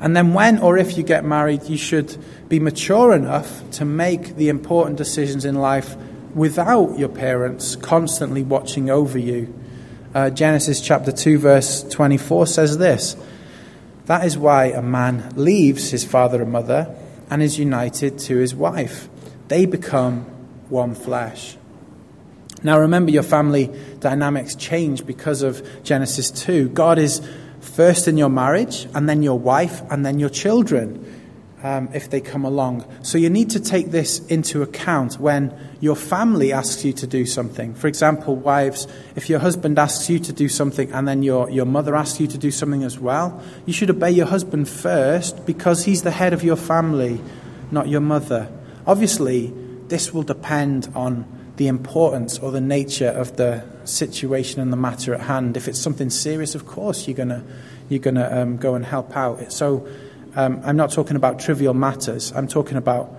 And 0.00 0.16
then, 0.16 0.32
when 0.32 0.58
or 0.58 0.78
if 0.78 0.96
you 0.96 1.02
get 1.02 1.24
married, 1.24 1.64
you 1.64 1.76
should 1.76 2.16
be 2.48 2.60
mature 2.60 3.12
enough 3.12 3.68
to 3.72 3.84
make 3.84 4.36
the 4.36 4.48
important 4.48 4.96
decisions 4.96 5.44
in 5.44 5.56
life 5.56 5.96
without 6.34 6.98
your 6.98 7.08
parents 7.08 7.74
constantly 7.74 8.42
watching 8.42 8.90
over 8.90 9.18
you. 9.18 9.52
Uh, 10.14 10.30
Genesis 10.30 10.80
chapter 10.80 11.12
2, 11.12 11.38
verse 11.38 11.82
24 11.84 12.46
says 12.46 12.78
this 12.78 13.16
That 14.06 14.24
is 14.24 14.38
why 14.38 14.66
a 14.66 14.82
man 14.82 15.32
leaves 15.34 15.90
his 15.90 16.04
father 16.04 16.42
and 16.42 16.52
mother 16.52 16.94
and 17.28 17.42
is 17.42 17.58
united 17.58 18.18
to 18.20 18.36
his 18.38 18.54
wife. 18.54 19.08
They 19.48 19.66
become 19.66 20.20
one 20.68 20.94
flesh. 20.94 21.57
Now, 22.62 22.78
remember, 22.80 23.10
your 23.10 23.22
family 23.22 23.70
dynamics 24.00 24.54
change 24.54 25.06
because 25.06 25.42
of 25.42 25.66
Genesis 25.84 26.30
2. 26.30 26.70
God 26.70 26.98
is 26.98 27.20
first 27.60 28.08
in 28.08 28.16
your 28.16 28.28
marriage, 28.28 28.86
and 28.94 29.08
then 29.08 29.22
your 29.22 29.38
wife, 29.38 29.82
and 29.90 30.04
then 30.04 30.18
your 30.18 30.28
children, 30.28 31.04
um, 31.62 31.88
if 31.92 32.10
they 32.10 32.20
come 32.20 32.44
along. 32.44 32.84
So 33.02 33.18
you 33.18 33.30
need 33.30 33.50
to 33.50 33.60
take 33.60 33.90
this 33.90 34.20
into 34.26 34.62
account 34.62 35.18
when 35.18 35.56
your 35.80 35.96
family 35.96 36.52
asks 36.52 36.84
you 36.84 36.92
to 36.94 37.06
do 37.06 37.26
something. 37.26 37.74
For 37.74 37.86
example, 37.86 38.36
wives, 38.36 38.86
if 39.16 39.28
your 39.28 39.40
husband 39.40 39.78
asks 39.78 40.08
you 40.08 40.18
to 40.20 40.32
do 40.32 40.48
something 40.48 40.90
and 40.92 41.06
then 41.06 41.22
your, 41.22 41.50
your 41.50 41.66
mother 41.66 41.96
asks 41.96 42.20
you 42.20 42.26
to 42.28 42.38
do 42.38 42.50
something 42.50 42.84
as 42.84 42.98
well, 42.98 43.42
you 43.66 43.72
should 43.72 43.90
obey 43.90 44.10
your 44.10 44.26
husband 44.26 44.68
first 44.68 45.46
because 45.46 45.84
he's 45.84 46.02
the 46.02 46.10
head 46.10 46.32
of 46.32 46.44
your 46.44 46.56
family, 46.56 47.20
not 47.70 47.88
your 47.88 48.00
mother. 48.00 48.50
Obviously, 48.86 49.52
this 49.88 50.14
will 50.14 50.22
depend 50.22 50.90
on 50.94 51.37
the 51.58 51.66
importance 51.66 52.38
or 52.38 52.52
the 52.52 52.60
nature 52.60 53.08
of 53.08 53.36
the 53.36 53.64
situation 53.84 54.60
and 54.60 54.72
the 54.72 54.76
matter 54.76 55.12
at 55.12 55.22
hand. 55.22 55.56
If 55.56 55.66
it's 55.66 55.80
something 55.80 56.08
serious, 56.08 56.54
of 56.54 56.66
course 56.66 57.06
you're 57.06 57.16
gonna 57.16 57.44
you're 57.88 57.98
gonna 57.98 58.28
um, 58.32 58.56
go 58.56 58.74
and 58.74 58.84
help 58.84 59.16
out. 59.16 59.52
So 59.52 59.86
um, 60.36 60.62
I'm 60.64 60.76
not 60.76 60.92
talking 60.92 61.16
about 61.16 61.40
trivial 61.40 61.74
matters. 61.74 62.32
I'm 62.32 62.46
talking 62.46 62.76
about 62.76 63.12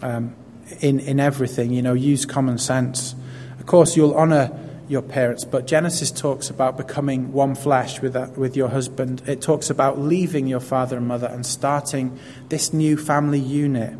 um, 0.00 0.34
in 0.80 1.00
in 1.00 1.18
everything. 1.18 1.72
You 1.72 1.82
know, 1.82 1.92
use 1.92 2.24
common 2.24 2.56
sense. 2.58 3.16
Of 3.58 3.66
course, 3.66 3.96
you'll 3.96 4.14
honour 4.14 4.56
your 4.88 5.02
parents, 5.02 5.44
but 5.44 5.66
Genesis 5.66 6.10
talks 6.10 6.50
about 6.50 6.76
becoming 6.76 7.32
one 7.32 7.54
flesh 7.54 8.00
with 8.00 8.12
that, 8.12 8.36
with 8.36 8.56
your 8.56 8.68
husband. 8.68 9.22
It 9.26 9.40
talks 9.40 9.70
about 9.70 9.98
leaving 9.98 10.46
your 10.46 10.60
father 10.60 10.98
and 10.98 11.08
mother 11.08 11.26
and 11.26 11.44
starting 11.44 12.18
this 12.48 12.72
new 12.72 12.96
family 12.96 13.40
unit. 13.40 13.98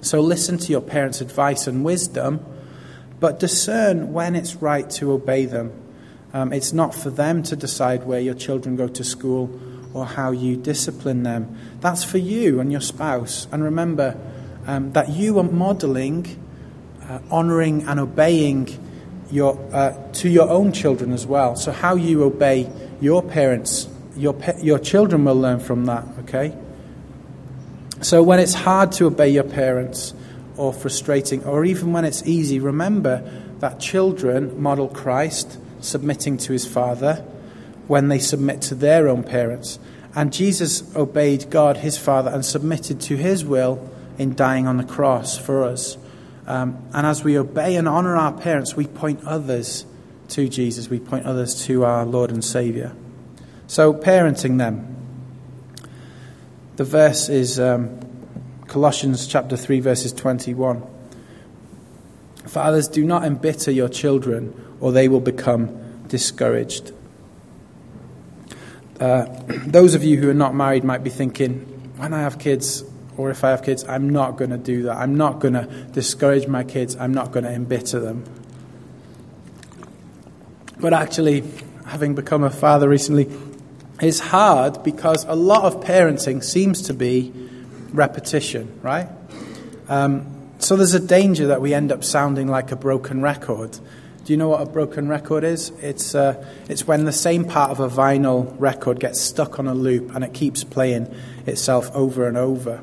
So 0.00 0.20
listen 0.20 0.58
to 0.58 0.72
your 0.72 0.80
parents' 0.80 1.20
advice 1.20 1.66
and 1.66 1.84
wisdom 1.84 2.44
but 3.20 3.40
discern 3.40 4.12
when 4.12 4.34
it's 4.34 4.56
right 4.56 4.88
to 4.90 5.12
obey 5.12 5.46
them. 5.46 5.72
Um, 6.32 6.52
it's 6.52 6.72
not 6.72 6.94
for 6.94 7.10
them 7.10 7.42
to 7.44 7.56
decide 7.56 8.04
where 8.04 8.20
your 8.20 8.34
children 8.34 8.76
go 8.76 8.88
to 8.88 9.04
school 9.04 9.60
or 9.94 10.04
how 10.04 10.32
you 10.32 10.56
discipline 10.56 11.22
them. 11.22 11.56
That's 11.80 12.02
for 12.04 12.18
you 12.18 12.60
and 12.60 12.72
your 12.72 12.80
spouse. 12.80 13.46
And 13.52 13.62
remember 13.62 14.18
um, 14.66 14.92
that 14.92 15.10
you 15.10 15.38
are 15.38 15.44
modeling, 15.44 16.26
uh, 17.08 17.20
honoring, 17.30 17.84
and 17.86 18.00
obeying 18.00 18.68
your, 19.30 19.58
uh, 19.72 19.96
to 20.14 20.28
your 20.28 20.48
own 20.48 20.72
children 20.72 21.12
as 21.12 21.26
well. 21.26 21.56
So, 21.56 21.72
how 21.72 21.94
you 21.94 22.24
obey 22.24 22.70
your 23.00 23.22
parents, 23.22 23.88
your, 24.16 24.36
your 24.60 24.78
children 24.78 25.24
will 25.24 25.36
learn 25.36 25.60
from 25.60 25.86
that, 25.86 26.04
okay? 26.20 26.56
So, 28.00 28.22
when 28.22 28.38
it's 28.38 28.54
hard 28.54 28.92
to 28.92 29.06
obey 29.06 29.30
your 29.30 29.44
parents, 29.44 30.14
or 30.56 30.72
frustrating, 30.72 31.44
or 31.44 31.64
even 31.64 31.92
when 31.92 32.04
it's 32.04 32.26
easy, 32.26 32.60
remember 32.60 33.28
that 33.60 33.80
children 33.80 34.60
model 34.60 34.88
Christ 34.88 35.58
submitting 35.80 36.36
to 36.38 36.52
his 36.52 36.66
Father 36.66 37.24
when 37.86 38.08
they 38.08 38.18
submit 38.18 38.62
to 38.62 38.74
their 38.74 39.08
own 39.08 39.22
parents. 39.22 39.78
And 40.14 40.32
Jesus 40.32 40.94
obeyed 40.94 41.50
God, 41.50 41.78
his 41.78 41.98
Father, 41.98 42.30
and 42.30 42.44
submitted 42.44 43.00
to 43.02 43.16
his 43.16 43.44
will 43.44 43.90
in 44.16 44.34
dying 44.34 44.66
on 44.66 44.76
the 44.76 44.84
cross 44.84 45.36
for 45.36 45.64
us. 45.64 45.98
Um, 46.46 46.82
and 46.92 47.06
as 47.06 47.24
we 47.24 47.38
obey 47.38 47.76
and 47.76 47.88
honor 47.88 48.16
our 48.16 48.32
parents, 48.32 48.76
we 48.76 48.86
point 48.86 49.24
others 49.24 49.86
to 50.28 50.48
Jesus, 50.48 50.88
we 50.88 51.00
point 51.00 51.26
others 51.26 51.66
to 51.66 51.84
our 51.84 52.04
Lord 52.04 52.30
and 52.30 52.44
Savior. 52.44 52.94
So, 53.66 53.92
parenting 53.92 54.58
them. 54.58 54.90
The 56.76 56.84
verse 56.84 57.28
is 57.28 57.60
um, 57.60 58.00
Colossians 58.66 59.26
chapter 59.26 59.56
3 59.56 59.80
verses 59.80 60.12
21. 60.12 60.82
Fathers, 62.46 62.88
do 62.88 63.04
not 63.04 63.24
embitter 63.24 63.70
your 63.70 63.88
children, 63.88 64.54
or 64.80 64.92
they 64.92 65.08
will 65.08 65.20
become 65.20 66.06
discouraged. 66.08 66.92
Uh, 69.00 69.26
those 69.66 69.94
of 69.94 70.04
you 70.04 70.18
who 70.18 70.30
are 70.30 70.34
not 70.34 70.54
married 70.54 70.84
might 70.84 71.02
be 71.02 71.10
thinking, 71.10 71.60
when 71.96 72.12
I 72.12 72.20
have 72.20 72.38
kids, 72.38 72.84
or 73.16 73.30
if 73.30 73.44
I 73.44 73.50
have 73.50 73.62
kids, 73.62 73.84
I'm 73.84 74.10
not 74.10 74.36
going 74.36 74.50
to 74.50 74.58
do 74.58 74.84
that. 74.84 74.96
I'm 74.96 75.16
not 75.16 75.40
going 75.40 75.54
to 75.54 75.66
discourage 75.92 76.46
my 76.46 76.64
kids. 76.64 76.96
I'm 76.96 77.14
not 77.14 77.32
going 77.32 77.44
to 77.44 77.52
embitter 77.52 78.00
them. 78.00 78.24
But 80.78 80.92
actually, 80.92 81.44
having 81.86 82.14
become 82.14 82.42
a 82.44 82.50
father 82.50 82.88
recently, 82.88 83.30
is 84.00 84.20
hard 84.20 84.82
because 84.82 85.24
a 85.24 85.34
lot 85.34 85.64
of 85.64 85.82
parenting 85.82 86.42
seems 86.42 86.82
to 86.82 86.94
be 86.94 87.32
repetition, 87.94 88.78
right? 88.82 89.08
Um, 89.88 90.26
so 90.58 90.76
there's 90.76 90.94
a 90.94 91.00
danger 91.00 91.48
that 91.48 91.60
we 91.60 91.72
end 91.72 91.92
up 91.92 92.04
sounding 92.04 92.48
like 92.48 92.72
a 92.72 92.76
broken 92.76 93.22
record. 93.22 93.78
Do 94.24 94.32
you 94.32 94.36
know 94.38 94.48
what 94.48 94.62
a 94.62 94.66
broken 94.66 95.08
record 95.08 95.44
is? 95.44 95.70
It's, 95.82 96.14
uh, 96.14 96.44
it's 96.68 96.86
when 96.86 97.04
the 97.04 97.12
same 97.12 97.44
part 97.44 97.70
of 97.70 97.80
a 97.80 97.88
vinyl 97.88 98.54
record 98.58 98.98
gets 98.98 99.20
stuck 99.20 99.58
on 99.58 99.66
a 99.66 99.74
loop 99.74 100.14
and 100.14 100.24
it 100.24 100.32
keeps 100.32 100.64
playing 100.64 101.14
itself 101.46 101.90
over 101.94 102.26
and 102.26 102.36
over. 102.36 102.82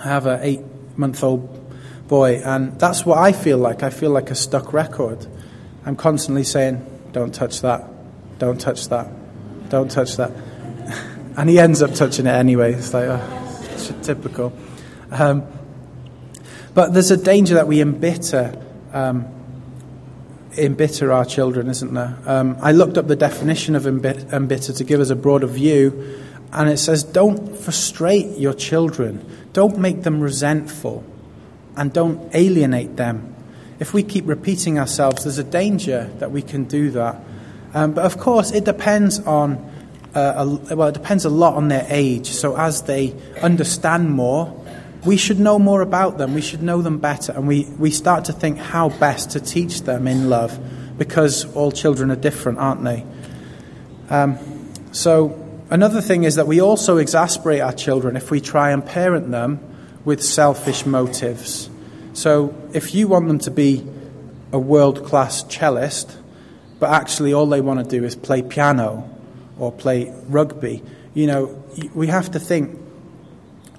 I 0.00 0.08
have 0.08 0.26
an 0.26 0.40
eight 0.42 0.60
month 0.96 1.22
old 1.22 1.62
boy, 2.08 2.42
and 2.44 2.78
that's 2.78 3.06
what 3.06 3.18
I 3.18 3.32
feel 3.32 3.58
like. 3.58 3.82
I 3.82 3.90
feel 3.90 4.10
like 4.10 4.30
a 4.30 4.34
stuck 4.34 4.72
record. 4.72 5.26
I'm 5.84 5.96
constantly 5.96 6.44
saying, 6.44 6.84
Don't 7.12 7.34
touch 7.34 7.62
that, 7.62 7.88
don't 8.38 8.60
touch 8.60 8.88
that, 8.88 9.08
don't 9.70 9.90
touch 9.90 10.16
that. 10.16 10.32
and 11.36 11.48
he 11.48 11.58
ends 11.58 11.80
up 11.80 11.94
touching 11.94 12.26
it 12.26 12.34
anyway. 12.34 12.74
It's 12.74 12.92
like, 12.92 13.06
oh 13.08 13.45
typical. 14.02 14.52
Um, 15.10 15.44
but 16.74 16.92
there's 16.92 17.10
a 17.10 17.16
danger 17.16 17.54
that 17.54 17.66
we 17.66 17.80
embitter, 17.80 18.52
um, 18.92 19.26
embitter 20.58 21.12
our 21.12 21.24
children, 21.24 21.68
isn't 21.68 21.94
there? 21.94 22.18
Um, 22.26 22.56
I 22.60 22.72
looked 22.72 22.98
up 22.98 23.06
the 23.06 23.16
definition 23.16 23.74
of 23.76 23.86
embitter 23.86 24.72
to 24.72 24.84
give 24.84 25.00
us 25.00 25.10
a 25.10 25.16
broader 25.16 25.46
view, 25.46 26.22
and 26.52 26.68
it 26.68 26.78
says, 26.78 27.02
don't 27.02 27.56
frustrate 27.56 28.38
your 28.38 28.54
children, 28.54 29.24
don't 29.52 29.78
make 29.78 30.02
them 30.02 30.20
resentful, 30.20 31.04
and 31.76 31.92
don't 31.92 32.34
alienate 32.34 32.96
them. 32.96 33.34
If 33.78 33.92
we 33.92 34.02
keep 34.02 34.26
repeating 34.26 34.78
ourselves, 34.78 35.24
there's 35.24 35.38
a 35.38 35.44
danger 35.44 36.10
that 36.18 36.30
we 36.30 36.42
can 36.42 36.64
do 36.64 36.90
that. 36.92 37.20
Um, 37.74 37.92
but 37.92 38.04
of 38.04 38.18
course, 38.18 38.52
it 38.52 38.64
depends 38.64 39.20
on 39.20 39.70
uh, 40.16 40.58
a, 40.70 40.74
well, 40.74 40.88
it 40.88 40.94
depends 40.94 41.26
a 41.26 41.30
lot 41.30 41.54
on 41.54 41.68
their 41.68 41.86
age. 41.90 42.28
So 42.28 42.56
as 42.56 42.82
they 42.82 43.14
understand 43.42 44.10
more, 44.10 44.64
we 45.04 45.18
should 45.18 45.38
know 45.38 45.58
more 45.58 45.82
about 45.82 46.16
them. 46.16 46.32
We 46.32 46.40
should 46.40 46.62
know 46.62 46.80
them 46.80 46.98
better. 46.98 47.32
And 47.32 47.46
we, 47.46 47.64
we 47.78 47.90
start 47.90 48.24
to 48.24 48.32
think 48.32 48.56
how 48.56 48.88
best 48.88 49.32
to 49.32 49.40
teach 49.40 49.82
them 49.82 50.08
in 50.08 50.30
love 50.30 50.58
because 50.96 51.44
all 51.54 51.70
children 51.70 52.10
are 52.10 52.16
different, 52.16 52.58
aren't 52.58 52.82
they? 52.82 53.04
Um, 54.08 54.38
so 54.90 55.38
another 55.68 56.00
thing 56.00 56.24
is 56.24 56.36
that 56.36 56.46
we 56.46 56.62
also 56.62 56.96
exasperate 56.96 57.60
our 57.60 57.74
children 57.74 58.16
if 58.16 58.30
we 58.30 58.40
try 58.40 58.70
and 58.70 58.84
parent 58.84 59.30
them 59.30 59.60
with 60.06 60.22
selfish 60.22 60.86
motives. 60.86 61.68
So 62.14 62.56
if 62.72 62.94
you 62.94 63.06
want 63.06 63.28
them 63.28 63.38
to 63.40 63.50
be 63.50 63.86
a 64.50 64.58
world 64.58 65.04
class 65.04 65.44
cellist, 65.44 66.16
but 66.80 66.88
actually 66.88 67.34
all 67.34 67.46
they 67.46 67.60
want 67.60 67.84
to 67.84 68.00
do 68.00 68.02
is 68.02 68.16
play 68.16 68.40
piano 68.40 69.12
or 69.58 69.72
play 69.72 70.12
rugby. 70.28 70.82
You 71.14 71.26
know, 71.26 71.64
we 71.94 72.08
have 72.08 72.30
to 72.32 72.40
think 72.40 72.78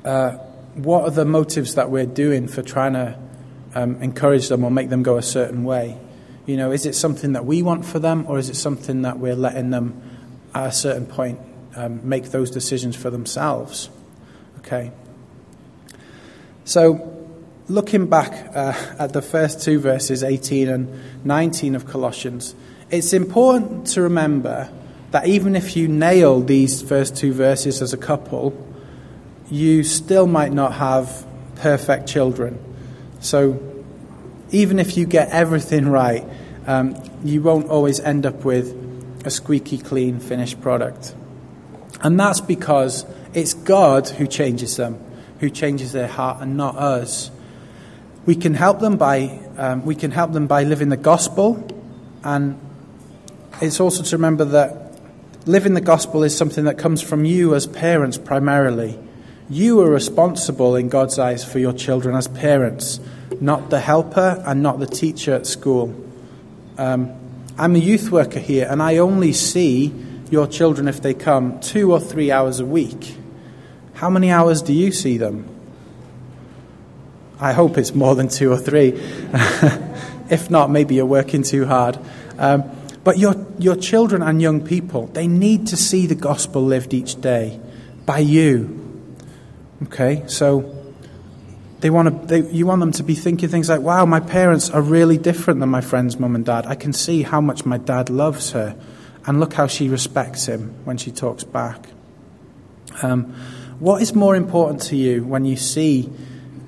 uh, 0.03 0.37
what 0.75 1.03
are 1.03 1.11
the 1.11 1.25
motives 1.25 1.75
that 1.75 1.89
we're 1.89 2.05
doing 2.05 2.47
for 2.47 2.61
trying 2.61 2.93
to 2.93 3.17
um, 3.75 4.01
encourage 4.01 4.47
them 4.47 4.63
or 4.63 4.71
make 4.71 4.89
them 4.89 5.03
go 5.03 5.17
a 5.17 5.23
certain 5.23 5.63
way? 5.63 5.97
You 6.45 6.55
know, 6.55 6.71
is 6.71 6.85
it 6.85 6.93
something 6.93 7.33
that 7.33 7.45
we 7.45 7.61
want 7.61 7.85
for 7.85 7.99
them, 7.99 8.25
or 8.27 8.39
is 8.39 8.49
it 8.49 8.55
something 8.55 9.01
that 9.01 9.19
we're 9.19 9.35
letting 9.35 9.69
them 9.69 10.01
at 10.55 10.67
a 10.67 10.71
certain 10.71 11.05
point 11.05 11.39
um, 11.75 12.07
make 12.07 12.31
those 12.31 12.49
decisions 12.49 12.95
for 12.95 13.09
themselves? 13.09 13.89
Okay. 14.59 14.91
So, 16.63 17.27
looking 17.67 18.07
back 18.07 18.55
uh, 18.55 18.73
at 18.97 19.13
the 19.13 19.21
first 19.21 19.61
two 19.61 19.79
verses, 19.79 20.23
18 20.23 20.69
and 20.69 21.25
19 21.25 21.75
of 21.75 21.85
Colossians, 21.85 22.55
it's 22.89 23.13
important 23.13 23.87
to 23.87 24.01
remember 24.01 24.69
that 25.11 25.27
even 25.27 25.55
if 25.55 25.75
you 25.75 25.87
nail 25.87 26.41
these 26.41 26.81
first 26.81 27.15
two 27.15 27.33
verses 27.33 27.81
as 27.81 27.93
a 27.93 27.97
couple, 27.97 28.53
you 29.49 29.83
still 29.83 30.27
might 30.27 30.51
not 30.51 30.73
have 30.73 31.25
perfect 31.55 32.07
children. 32.07 32.59
So 33.19 33.59
even 34.51 34.79
if 34.79 34.97
you 34.97 35.05
get 35.05 35.29
everything 35.29 35.87
right, 35.87 36.25
um, 36.65 36.95
you 37.23 37.41
won't 37.41 37.69
always 37.69 37.99
end 37.99 38.25
up 38.25 38.43
with 38.43 38.75
a 39.25 39.29
squeaky 39.29 39.77
clean 39.77 40.19
finished 40.19 40.61
product. 40.61 41.15
And 42.01 42.19
that's 42.19 42.41
because 42.41 43.05
It's 43.37 43.53
God 43.53 44.07
who 44.09 44.25
changes 44.25 44.77
them, 44.77 44.99
who 45.39 45.51
changes 45.51 45.91
their 45.91 46.07
heart, 46.07 46.41
and 46.41 46.57
not 46.57 46.75
us. 46.75 47.29
We 48.25 48.35
can 48.35 48.55
help 48.55 48.79
them 48.79 48.97
by 48.97 49.39
um, 49.57 49.85
we 49.85 49.93
can 49.93 50.09
help 50.09 50.33
them 50.33 50.47
by 50.47 50.63
living 50.63 50.89
the 50.89 50.97
gospel, 50.97 51.63
and 52.23 52.59
it's 53.61 53.79
also 53.79 54.01
to 54.01 54.15
remember 54.15 54.45
that 54.45 54.86
living 55.47 55.73
the 55.73 55.81
gospel 55.81 56.23
is 56.23 56.35
something 56.35 56.65
that 56.65 56.77
comes 56.77 57.01
from 57.01 57.23
you 57.23 57.55
as 57.55 57.65
parents 57.67 58.17
primarily. 58.17 58.99
You 59.49 59.79
are 59.81 59.89
responsible 59.89 60.75
in 60.75 60.89
God's 60.89 61.17
eyes 61.17 61.45
for 61.45 61.59
your 61.59 61.71
children 61.71 62.15
as 62.15 62.27
parents, 62.27 62.99
not 63.39 63.69
the 63.69 63.79
helper 63.79 64.43
and 64.45 64.61
not 64.61 64.79
the 64.79 64.85
teacher 64.85 65.33
at 65.33 65.47
school. 65.47 65.95
Um, 66.77 67.13
I'm 67.57 67.75
a 67.75 67.79
youth 67.79 68.11
worker 68.11 68.39
here, 68.39 68.67
and 68.69 68.83
I 68.83 68.97
only 68.97 69.31
see 69.31 69.93
your 70.29 70.47
children 70.47 70.87
if 70.87 71.01
they 71.01 71.13
come 71.13 71.59
two 71.61 71.93
or 71.93 71.99
three 71.99 72.29
hours 72.29 72.59
a 72.59 72.65
week. 72.65 73.15
How 73.93 74.09
many 74.09 74.29
hours 74.29 74.61
do 74.61 74.73
you 74.73 74.91
see 74.91 75.17
them? 75.17 75.47
I 77.39 77.53
hope 77.53 77.77
it's 77.77 77.95
more 77.95 78.15
than 78.15 78.27
two 78.27 78.51
or 78.51 78.57
three. 78.57 78.89
if 80.29 80.49
not, 80.49 80.69
maybe 80.69 80.95
you're 80.95 81.05
working 81.05 81.43
too 81.43 81.65
hard. 81.65 81.97
Um, 82.37 82.63
but 83.07 83.17
your, 83.17 83.37
your 83.57 83.77
children 83.77 84.21
and 84.21 84.41
young 84.41 84.59
people, 84.59 85.07
they 85.07 85.27
need 85.27 85.67
to 85.67 85.77
see 85.77 86.07
the 86.07 86.13
gospel 86.13 86.61
lived 86.61 86.93
each 86.93 87.21
day 87.21 87.57
by 88.05 88.17
you. 88.17 89.15
Okay, 89.83 90.25
so 90.27 90.75
they 91.79 91.89
want 91.89 92.09
to, 92.09 92.27
they, 92.27 92.51
you 92.51 92.65
want 92.65 92.81
them 92.81 92.91
to 92.91 93.03
be 93.03 93.15
thinking 93.15 93.47
things 93.47 93.69
like, 93.69 93.79
wow, 93.79 94.05
my 94.05 94.19
parents 94.19 94.69
are 94.69 94.81
really 94.81 95.17
different 95.17 95.61
than 95.61 95.69
my 95.69 95.79
friend's 95.79 96.19
mum 96.19 96.35
and 96.35 96.45
dad. 96.45 96.65
I 96.65 96.75
can 96.75 96.91
see 96.91 97.21
how 97.21 97.39
much 97.39 97.65
my 97.65 97.77
dad 97.77 98.09
loves 98.09 98.51
her, 98.51 98.75
and 99.25 99.39
look 99.39 99.53
how 99.53 99.67
she 99.67 99.87
respects 99.87 100.45
him 100.45 100.75
when 100.83 100.97
she 100.97 101.09
talks 101.09 101.45
back. 101.45 101.87
Um, 103.01 103.33
what 103.79 104.01
is 104.01 104.15
more 104.15 104.35
important 104.35 104.81
to 104.89 104.97
you 104.97 105.23
when 105.23 105.45
you 105.45 105.55
see 105.55 106.09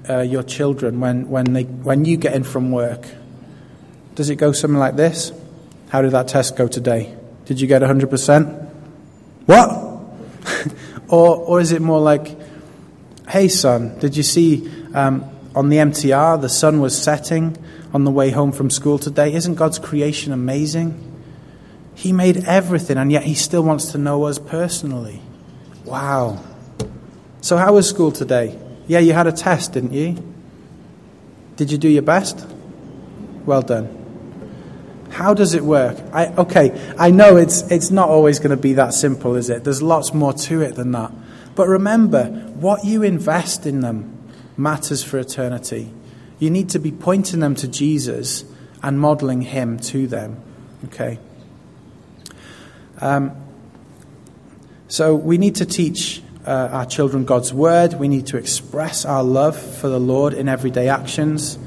uh, 0.09 0.21
your 0.21 0.43
children 0.43 1.01
when, 1.01 1.27
when, 1.27 1.51
they, 1.51 1.63
when 1.63 2.05
you 2.05 2.15
get 2.15 2.33
in 2.33 2.45
from 2.45 2.71
work? 2.71 3.05
Does 4.15 4.29
it 4.29 4.37
go 4.37 4.53
something 4.53 4.79
like 4.79 4.95
this? 4.95 5.33
How 5.89 6.01
did 6.03 6.11
that 6.11 6.27
test 6.27 6.55
go 6.55 6.67
today? 6.67 7.15
Did 7.45 7.59
you 7.59 7.67
get 7.67 7.81
100%? 7.81 8.69
What? 9.47 9.69
or, 11.07 11.35
or 11.35 11.59
is 11.59 11.71
it 11.71 11.81
more 11.81 11.99
like, 11.99 12.37
hey, 13.27 13.47
son, 13.47 13.97
did 13.97 14.15
you 14.15 14.21
see 14.21 14.71
um, 14.93 15.27
on 15.55 15.69
the 15.69 15.77
MTR 15.77 16.39
the 16.39 16.49
sun 16.49 16.79
was 16.79 16.99
setting 16.99 17.57
on 17.91 18.03
the 18.03 18.11
way 18.11 18.29
home 18.29 18.51
from 18.51 18.69
school 18.69 18.99
today? 18.99 19.33
Isn't 19.33 19.55
God's 19.55 19.79
creation 19.79 20.31
amazing? 20.31 21.05
He 21.95 22.13
made 22.13 22.45
everything, 22.45 22.97
and 22.97 23.11
yet 23.11 23.23
He 23.23 23.33
still 23.33 23.63
wants 23.63 23.91
to 23.91 23.97
know 23.97 24.23
us 24.23 24.39
personally. 24.39 25.21
Wow. 25.83 26.41
So, 27.41 27.57
how 27.57 27.73
was 27.73 27.89
school 27.89 28.11
today? 28.11 28.57
Yeah, 28.87 28.99
you 28.99 29.11
had 29.11 29.27
a 29.27 29.33
test, 29.33 29.73
didn't 29.73 29.91
you? 29.91 30.15
Did 31.57 31.71
you 31.71 31.77
do 31.77 31.89
your 31.89 32.03
best? 32.03 32.47
Well 33.45 33.61
done. 33.63 33.98
How 35.09 35.33
does 35.33 35.53
it 35.53 35.63
work? 35.63 35.97
I, 36.13 36.27
okay, 36.27 36.93
I 36.97 37.11
know 37.11 37.37
it's, 37.37 37.61
it's 37.71 37.91
not 37.91 38.09
always 38.09 38.39
going 38.39 38.51
to 38.51 38.57
be 38.57 38.73
that 38.73 38.93
simple, 38.93 39.35
is 39.35 39.49
it? 39.49 39.63
There's 39.63 39.81
lots 39.81 40.13
more 40.13 40.33
to 40.33 40.61
it 40.61 40.75
than 40.75 40.91
that. 40.91 41.11
But 41.55 41.67
remember, 41.67 42.25
what 42.25 42.85
you 42.85 43.03
invest 43.03 43.65
in 43.65 43.81
them 43.81 44.17
matters 44.55 45.03
for 45.03 45.17
eternity. 45.17 45.91
You 46.37 46.49
need 46.49 46.69
to 46.69 46.79
be 46.79 46.91
pointing 46.91 47.39
them 47.39 47.55
to 47.55 47.67
Jesus 47.67 48.45
and 48.81 48.99
modeling 48.99 49.41
Him 49.41 49.79
to 49.79 50.07
them. 50.07 50.41
Okay? 50.85 51.19
Um, 53.01 53.31
so 54.87 55.15
we 55.15 55.37
need 55.37 55.55
to 55.55 55.65
teach 55.65 56.21
uh, 56.45 56.69
our 56.71 56.85
children 56.85 57.25
God's 57.25 57.53
Word. 57.53 57.95
We 57.95 58.07
need 58.07 58.27
to 58.27 58.37
express 58.37 59.05
our 59.05 59.23
love 59.23 59.57
for 59.57 59.89
the 59.89 59.99
Lord 59.99 60.33
in 60.33 60.47
everyday 60.47 60.87
actions 60.87 61.57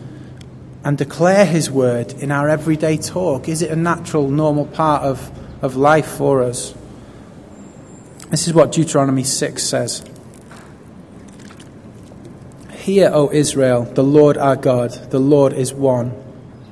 and 0.84 0.98
declare 0.98 1.44
His 1.44 1.70
word 1.70 2.12
in 2.14 2.30
our 2.30 2.48
everyday 2.48 2.96
talk? 2.96 3.48
Is 3.48 3.62
it 3.62 3.70
a 3.70 3.76
natural, 3.76 4.28
normal 4.28 4.66
part 4.66 5.02
of, 5.02 5.30
of 5.62 5.76
life 5.76 6.06
for 6.06 6.42
us? 6.42 6.74
This 8.30 8.48
is 8.48 8.54
what 8.54 8.72
Deuteronomy 8.72 9.24
6 9.24 9.62
says. 9.62 10.04
Hear, 12.72 13.10
O 13.12 13.30
Israel, 13.30 13.84
the 13.84 14.02
Lord 14.02 14.36
our 14.36 14.56
God, 14.56 14.90
the 15.10 15.20
Lord 15.20 15.52
is 15.52 15.72
one. 15.72 16.12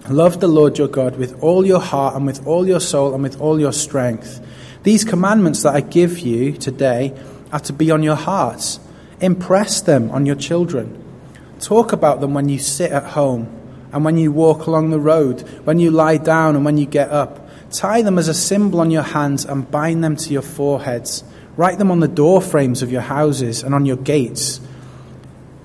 Love 0.08 0.40
the 0.40 0.48
Lord 0.48 0.76
your 0.76 0.88
God 0.88 1.16
with 1.16 1.40
all 1.40 1.64
your 1.64 1.80
heart 1.80 2.16
and 2.16 2.26
with 2.26 2.44
all 2.46 2.66
your 2.66 2.80
soul 2.80 3.14
and 3.14 3.22
with 3.22 3.40
all 3.40 3.60
your 3.60 3.72
strength. 3.72 4.44
These 4.82 5.04
commandments 5.04 5.62
that 5.62 5.74
I 5.74 5.82
give 5.82 6.18
you 6.18 6.52
today 6.52 7.14
are 7.52 7.60
to 7.60 7.72
be 7.72 7.90
on 7.92 8.02
your 8.02 8.16
hearts. 8.16 8.80
Impress 9.20 9.80
them 9.82 10.10
on 10.10 10.26
your 10.26 10.34
children. 10.34 10.96
Talk 11.60 11.92
about 11.92 12.20
them 12.20 12.34
when 12.34 12.48
you 12.48 12.58
sit 12.58 12.90
at 12.90 13.04
home 13.04 13.59
and 13.92 14.04
when 14.04 14.16
you 14.16 14.32
walk 14.32 14.66
along 14.66 14.90
the 14.90 15.00
road, 15.00 15.40
when 15.64 15.78
you 15.78 15.90
lie 15.90 16.16
down 16.16 16.56
and 16.56 16.64
when 16.64 16.78
you 16.78 16.86
get 16.86 17.10
up. 17.10 17.48
Tie 17.70 18.02
them 18.02 18.18
as 18.18 18.28
a 18.28 18.34
symbol 18.34 18.80
on 18.80 18.90
your 18.90 19.02
hands 19.02 19.44
and 19.44 19.70
bind 19.70 20.02
them 20.02 20.16
to 20.16 20.32
your 20.32 20.42
foreheads. 20.42 21.22
Write 21.56 21.78
them 21.78 21.90
on 21.90 22.00
the 22.00 22.08
door 22.08 22.40
frames 22.42 22.82
of 22.82 22.90
your 22.90 23.00
houses 23.00 23.62
and 23.62 23.74
on 23.74 23.86
your 23.86 23.96
gates. 23.96 24.60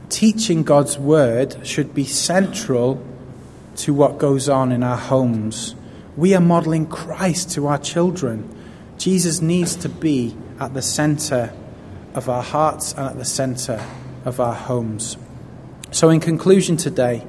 Teaching 0.10 0.64
God's 0.64 0.98
word 0.98 1.66
should 1.66 1.94
be 1.94 2.06
central 2.06 3.04
to 3.78 3.94
what 3.94 4.18
goes 4.18 4.48
on 4.50 4.72
in 4.72 4.84
our 4.84 4.98
homes. 4.98 5.76
We 6.16 6.34
are 6.34 6.42
modeling 6.42 6.88
Christ 6.88 7.52
to 7.52 7.68
our 7.68 7.78
children. 7.78 8.50
Jesus 8.98 9.42
needs 9.42 9.76
to 9.78 9.90
be 9.90 10.36
at 10.60 10.74
the 10.74 10.82
center 10.82 11.54
of 12.14 12.30
our 12.30 12.44
hearts 12.44 12.94
and 12.94 13.08
at 13.08 13.18
the 13.18 13.26
center 13.26 13.84
of 14.24 14.40
our 14.40 14.54
homes. 14.54 15.18
So, 15.92 16.10
in 16.10 16.20
conclusion 16.20 16.78
today, 16.78 17.26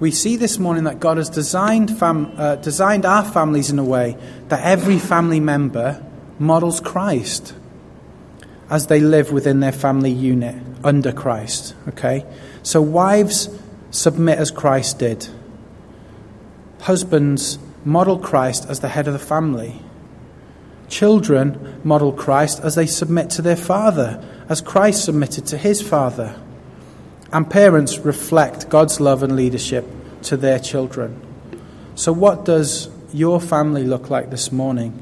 we 0.00 0.10
see 0.10 0.36
this 0.36 0.58
morning 0.58 0.84
that 0.84 0.98
God 0.98 1.18
has 1.18 1.28
designed, 1.28 1.96
fam- 1.96 2.32
uh, 2.36 2.56
designed 2.56 3.04
our 3.04 3.24
families 3.24 3.70
in 3.70 3.78
a 3.78 3.84
way 3.84 4.16
that 4.48 4.64
every 4.64 4.98
family 4.98 5.40
member 5.40 6.02
models 6.38 6.80
Christ 6.80 7.54
as 8.70 8.86
they 8.86 9.00
live 9.00 9.30
within 9.30 9.60
their 9.60 9.72
family 9.72 10.10
unit 10.10 10.56
under 10.82 11.12
Christ. 11.12 11.74
Okay? 11.88 12.24
So, 12.62 12.80
wives 12.80 13.50
submit 13.90 14.38
as 14.38 14.50
Christ 14.50 15.00
did, 15.00 15.28
husbands 16.80 17.58
model 17.84 18.18
Christ 18.18 18.66
as 18.68 18.80
the 18.80 18.88
head 18.88 19.06
of 19.06 19.12
the 19.12 19.18
family. 19.18 19.82
Children 20.88 21.80
model 21.84 22.12
Christ 22.12 22.60
as 22.60 22.74
they 22.74 22.86
submit 22.86 23.28
to 23.30 23.42
their 23.42 23.56
father, 23.56 24.24
as 24.48 24.62
Christ 24.62 25.04
submitted 25.04 25.46
to 25.46 25.58
his 25.58 25.82
father. 25.82 26.40
And 27.32 27.48
parents 27.48 27.98
reflect 27.98 28.68
God's 28.68 29.00
love 29.00 29.22
and 29.22 29.36
leadership 29.36 29.86
to 30.22 30.36
their 30.36 30.58
children. 30.58 31.20
So, 31.94 32.12
what 32.12 32.44
does 32.44 32.88
your 33.12 33.40
family 33.40 33.84
look 33.84 34.10
like 34.10 34.30
this 34.30 34.50
morning? 34.50 35.00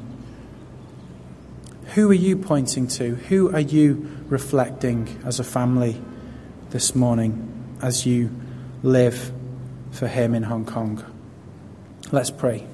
Who 1.95 2.11
are 2.11 2.15
you 2.15 2.37
pointing 2.37 2.87
to? 2.89 3.15
Who 3.15 3.53
are 3.55 3.61
you 3.61 4.11
reflecting 4.29 5.21
as 5.25 5.41
a 5.41 5.45
family 5.45 6.01
this 6.71 6.95
morning 6.95 7.77
as 7.81 8.05
you 8.05 8.31
live 8.83 9.33
for 9.91 10.07
Him 10.07 10.35
in 10.35 10.43
Hong 10.43 10.67
Kong? 10.67 11.05
Let's 12.13 12.31
pray. 12.31 12.67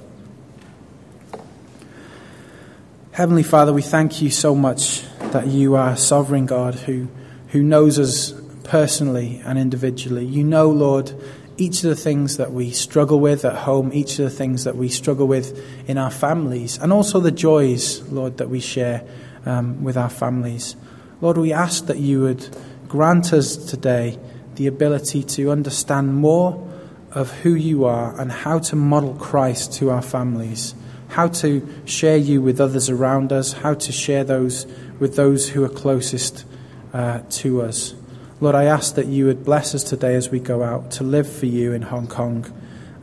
Heavenly 3.12 3.44
Father, 3.44 3.72
we 3.72 3.82
thank 3.82 4.20
you 4.20 4.30
so 4.30 4.56
much 4.56 5.04
that 5.20 5.46
you 5.46 5.76
are 5.76 5.96
sovereign 5.96 6.46
God 6.46 6.74
who, 6.74 7.08
who 7.48 7.62
knows 7.62 7.98
us 7.98 8.32
personally 8.64 9.40
and 9.44 9.58
individually. 9.58 10.24
You 10.24 10.42
know, 10.42 10.68
Lord, 10.70 11.12
each 11.56 11.84
of 11.84 11.90
the 11.90 11.96
things 11.96 12.36
that 12.38 12.52
we 12.52 12.70
struggle 12.72 13.20
with 13.20 13.44
at 13.44 13.54
home, 13.54 13.92
each 13.92 14.18
of 14.18 14.24
the 14.24 14.36
things 14.36 14.64
that 14.64 14.76
we 14.76 14.88
struggle 14.88 15.26
with 15.26 15.62
in 15.88 15.98
our 15.98 16.10
families, 16.10 16.78
and 16.78 16.92
also 16.92 17.20
the 17.20 17.30
joys, 17.30 18.00
Lord, 18.10 18.38
that 18.38 18.50
we 18.50 18.60
share 18.60 19.06
um, 19.46 19.84
with 19.84 19.96
our 19.96 20.10
families. 20.10 20.74
Lord, 21.20 21.38
we 21.38 21.52
ask 21.52 21.86
that 21.86 21.98
you 21.98 22.22
would 22.22 22.56
grant 22.88 23.32
us 23.32 23.56
today 23.56 24.18
the 24.56 24.66
ability 24.66 25.22
to 25.22 25.50
understand 25.50 26.14
more 26.14 26.70
of 27.12 27.30
who 27.42 27.54
you 27.54 27.84
are 27.84 28.18
and 28.20 28.30
how 28.30 28.58
to 28.58 28.76
model 28.76 29.14
Christ 29.14 29.74
to 29.74 29.90
our 29.90 30.02
families, 30.02 30.74
how 31.08 31.28
to 31.28 31.66
share 31.84 32.16
you 32.16 32.42
with 32.42 32.60
others 32.60 32.90
around 32.90 33.32
us, 33.32 33.52
how 33.52 33.74
to 33.74 33.92
share 33.92 34.24
those 34.24 34.66
with 34.98 35.16
those 35.16 35.48
who 35.48 35.64
are 35.64 35.68
closest 35.68 36.44
uh, 36.92 37.20
to 37.28 37.62
us. 37.62 37.94
Lord, 38.40 38.54
I 38.54 38.64
ask 38.64 38.96
that 38.96 39.06
you 39.06 39.26
would 39.26 39.44
bless 39.44 39.74
us 39.74 39.84
today 39.84 40.14
as 40.14 40.30
we 40.30 40.40
go 40.40 40.62
out 40.62 40.90
to 40.92 41.04
live 41.04 41.30
for 41.30 41.46
you 41.46 41.72
in 41.72 41.82
Hong 41.82 42.06
Kong. 42.06 42.52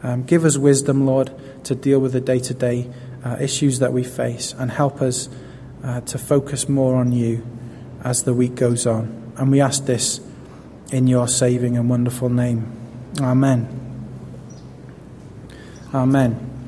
Um, 0.04 0.24
give 0.24 0.46
us 0.46 0.58
wisdom, 0.58 1.06
Lord, 1.06 1.32
to 1.66 1.76
deal 1.76 2.00
with 2.00 2.14
the 2.14 2.22
day 2.22 2.40
to 2.40 2.54
day 2.54 2.90
issues 3.40 3.80
that 3.80 3.94
we 3.94 4.04
face 4.04 4.54
and 4.58 4.72
help 4.72 5.02
us 5.02 5.30
uh, 5.84 6.02
to 6.02 6.18
focus 6.18 6.68
more 6.68 6.96
on 6.96 7.12
you 7.12 7.46
as 8.04 8.24
the 8.24 8.34
week 8.34 8.56
goes 8.56 8.86
on. 8.86 9.34
And 9.38 9.52
we 9.52 9.62
ask 9.62 9.86
this 9.86 10.20
in 10.92 11.08
your 11.08 11.28
saving 11.28 11.78
and 11.78 11.90
wonderful 11.90 12.30
name. 12.30 12.72
Amen. 13.22 13.78
Amen. 15.94 16.61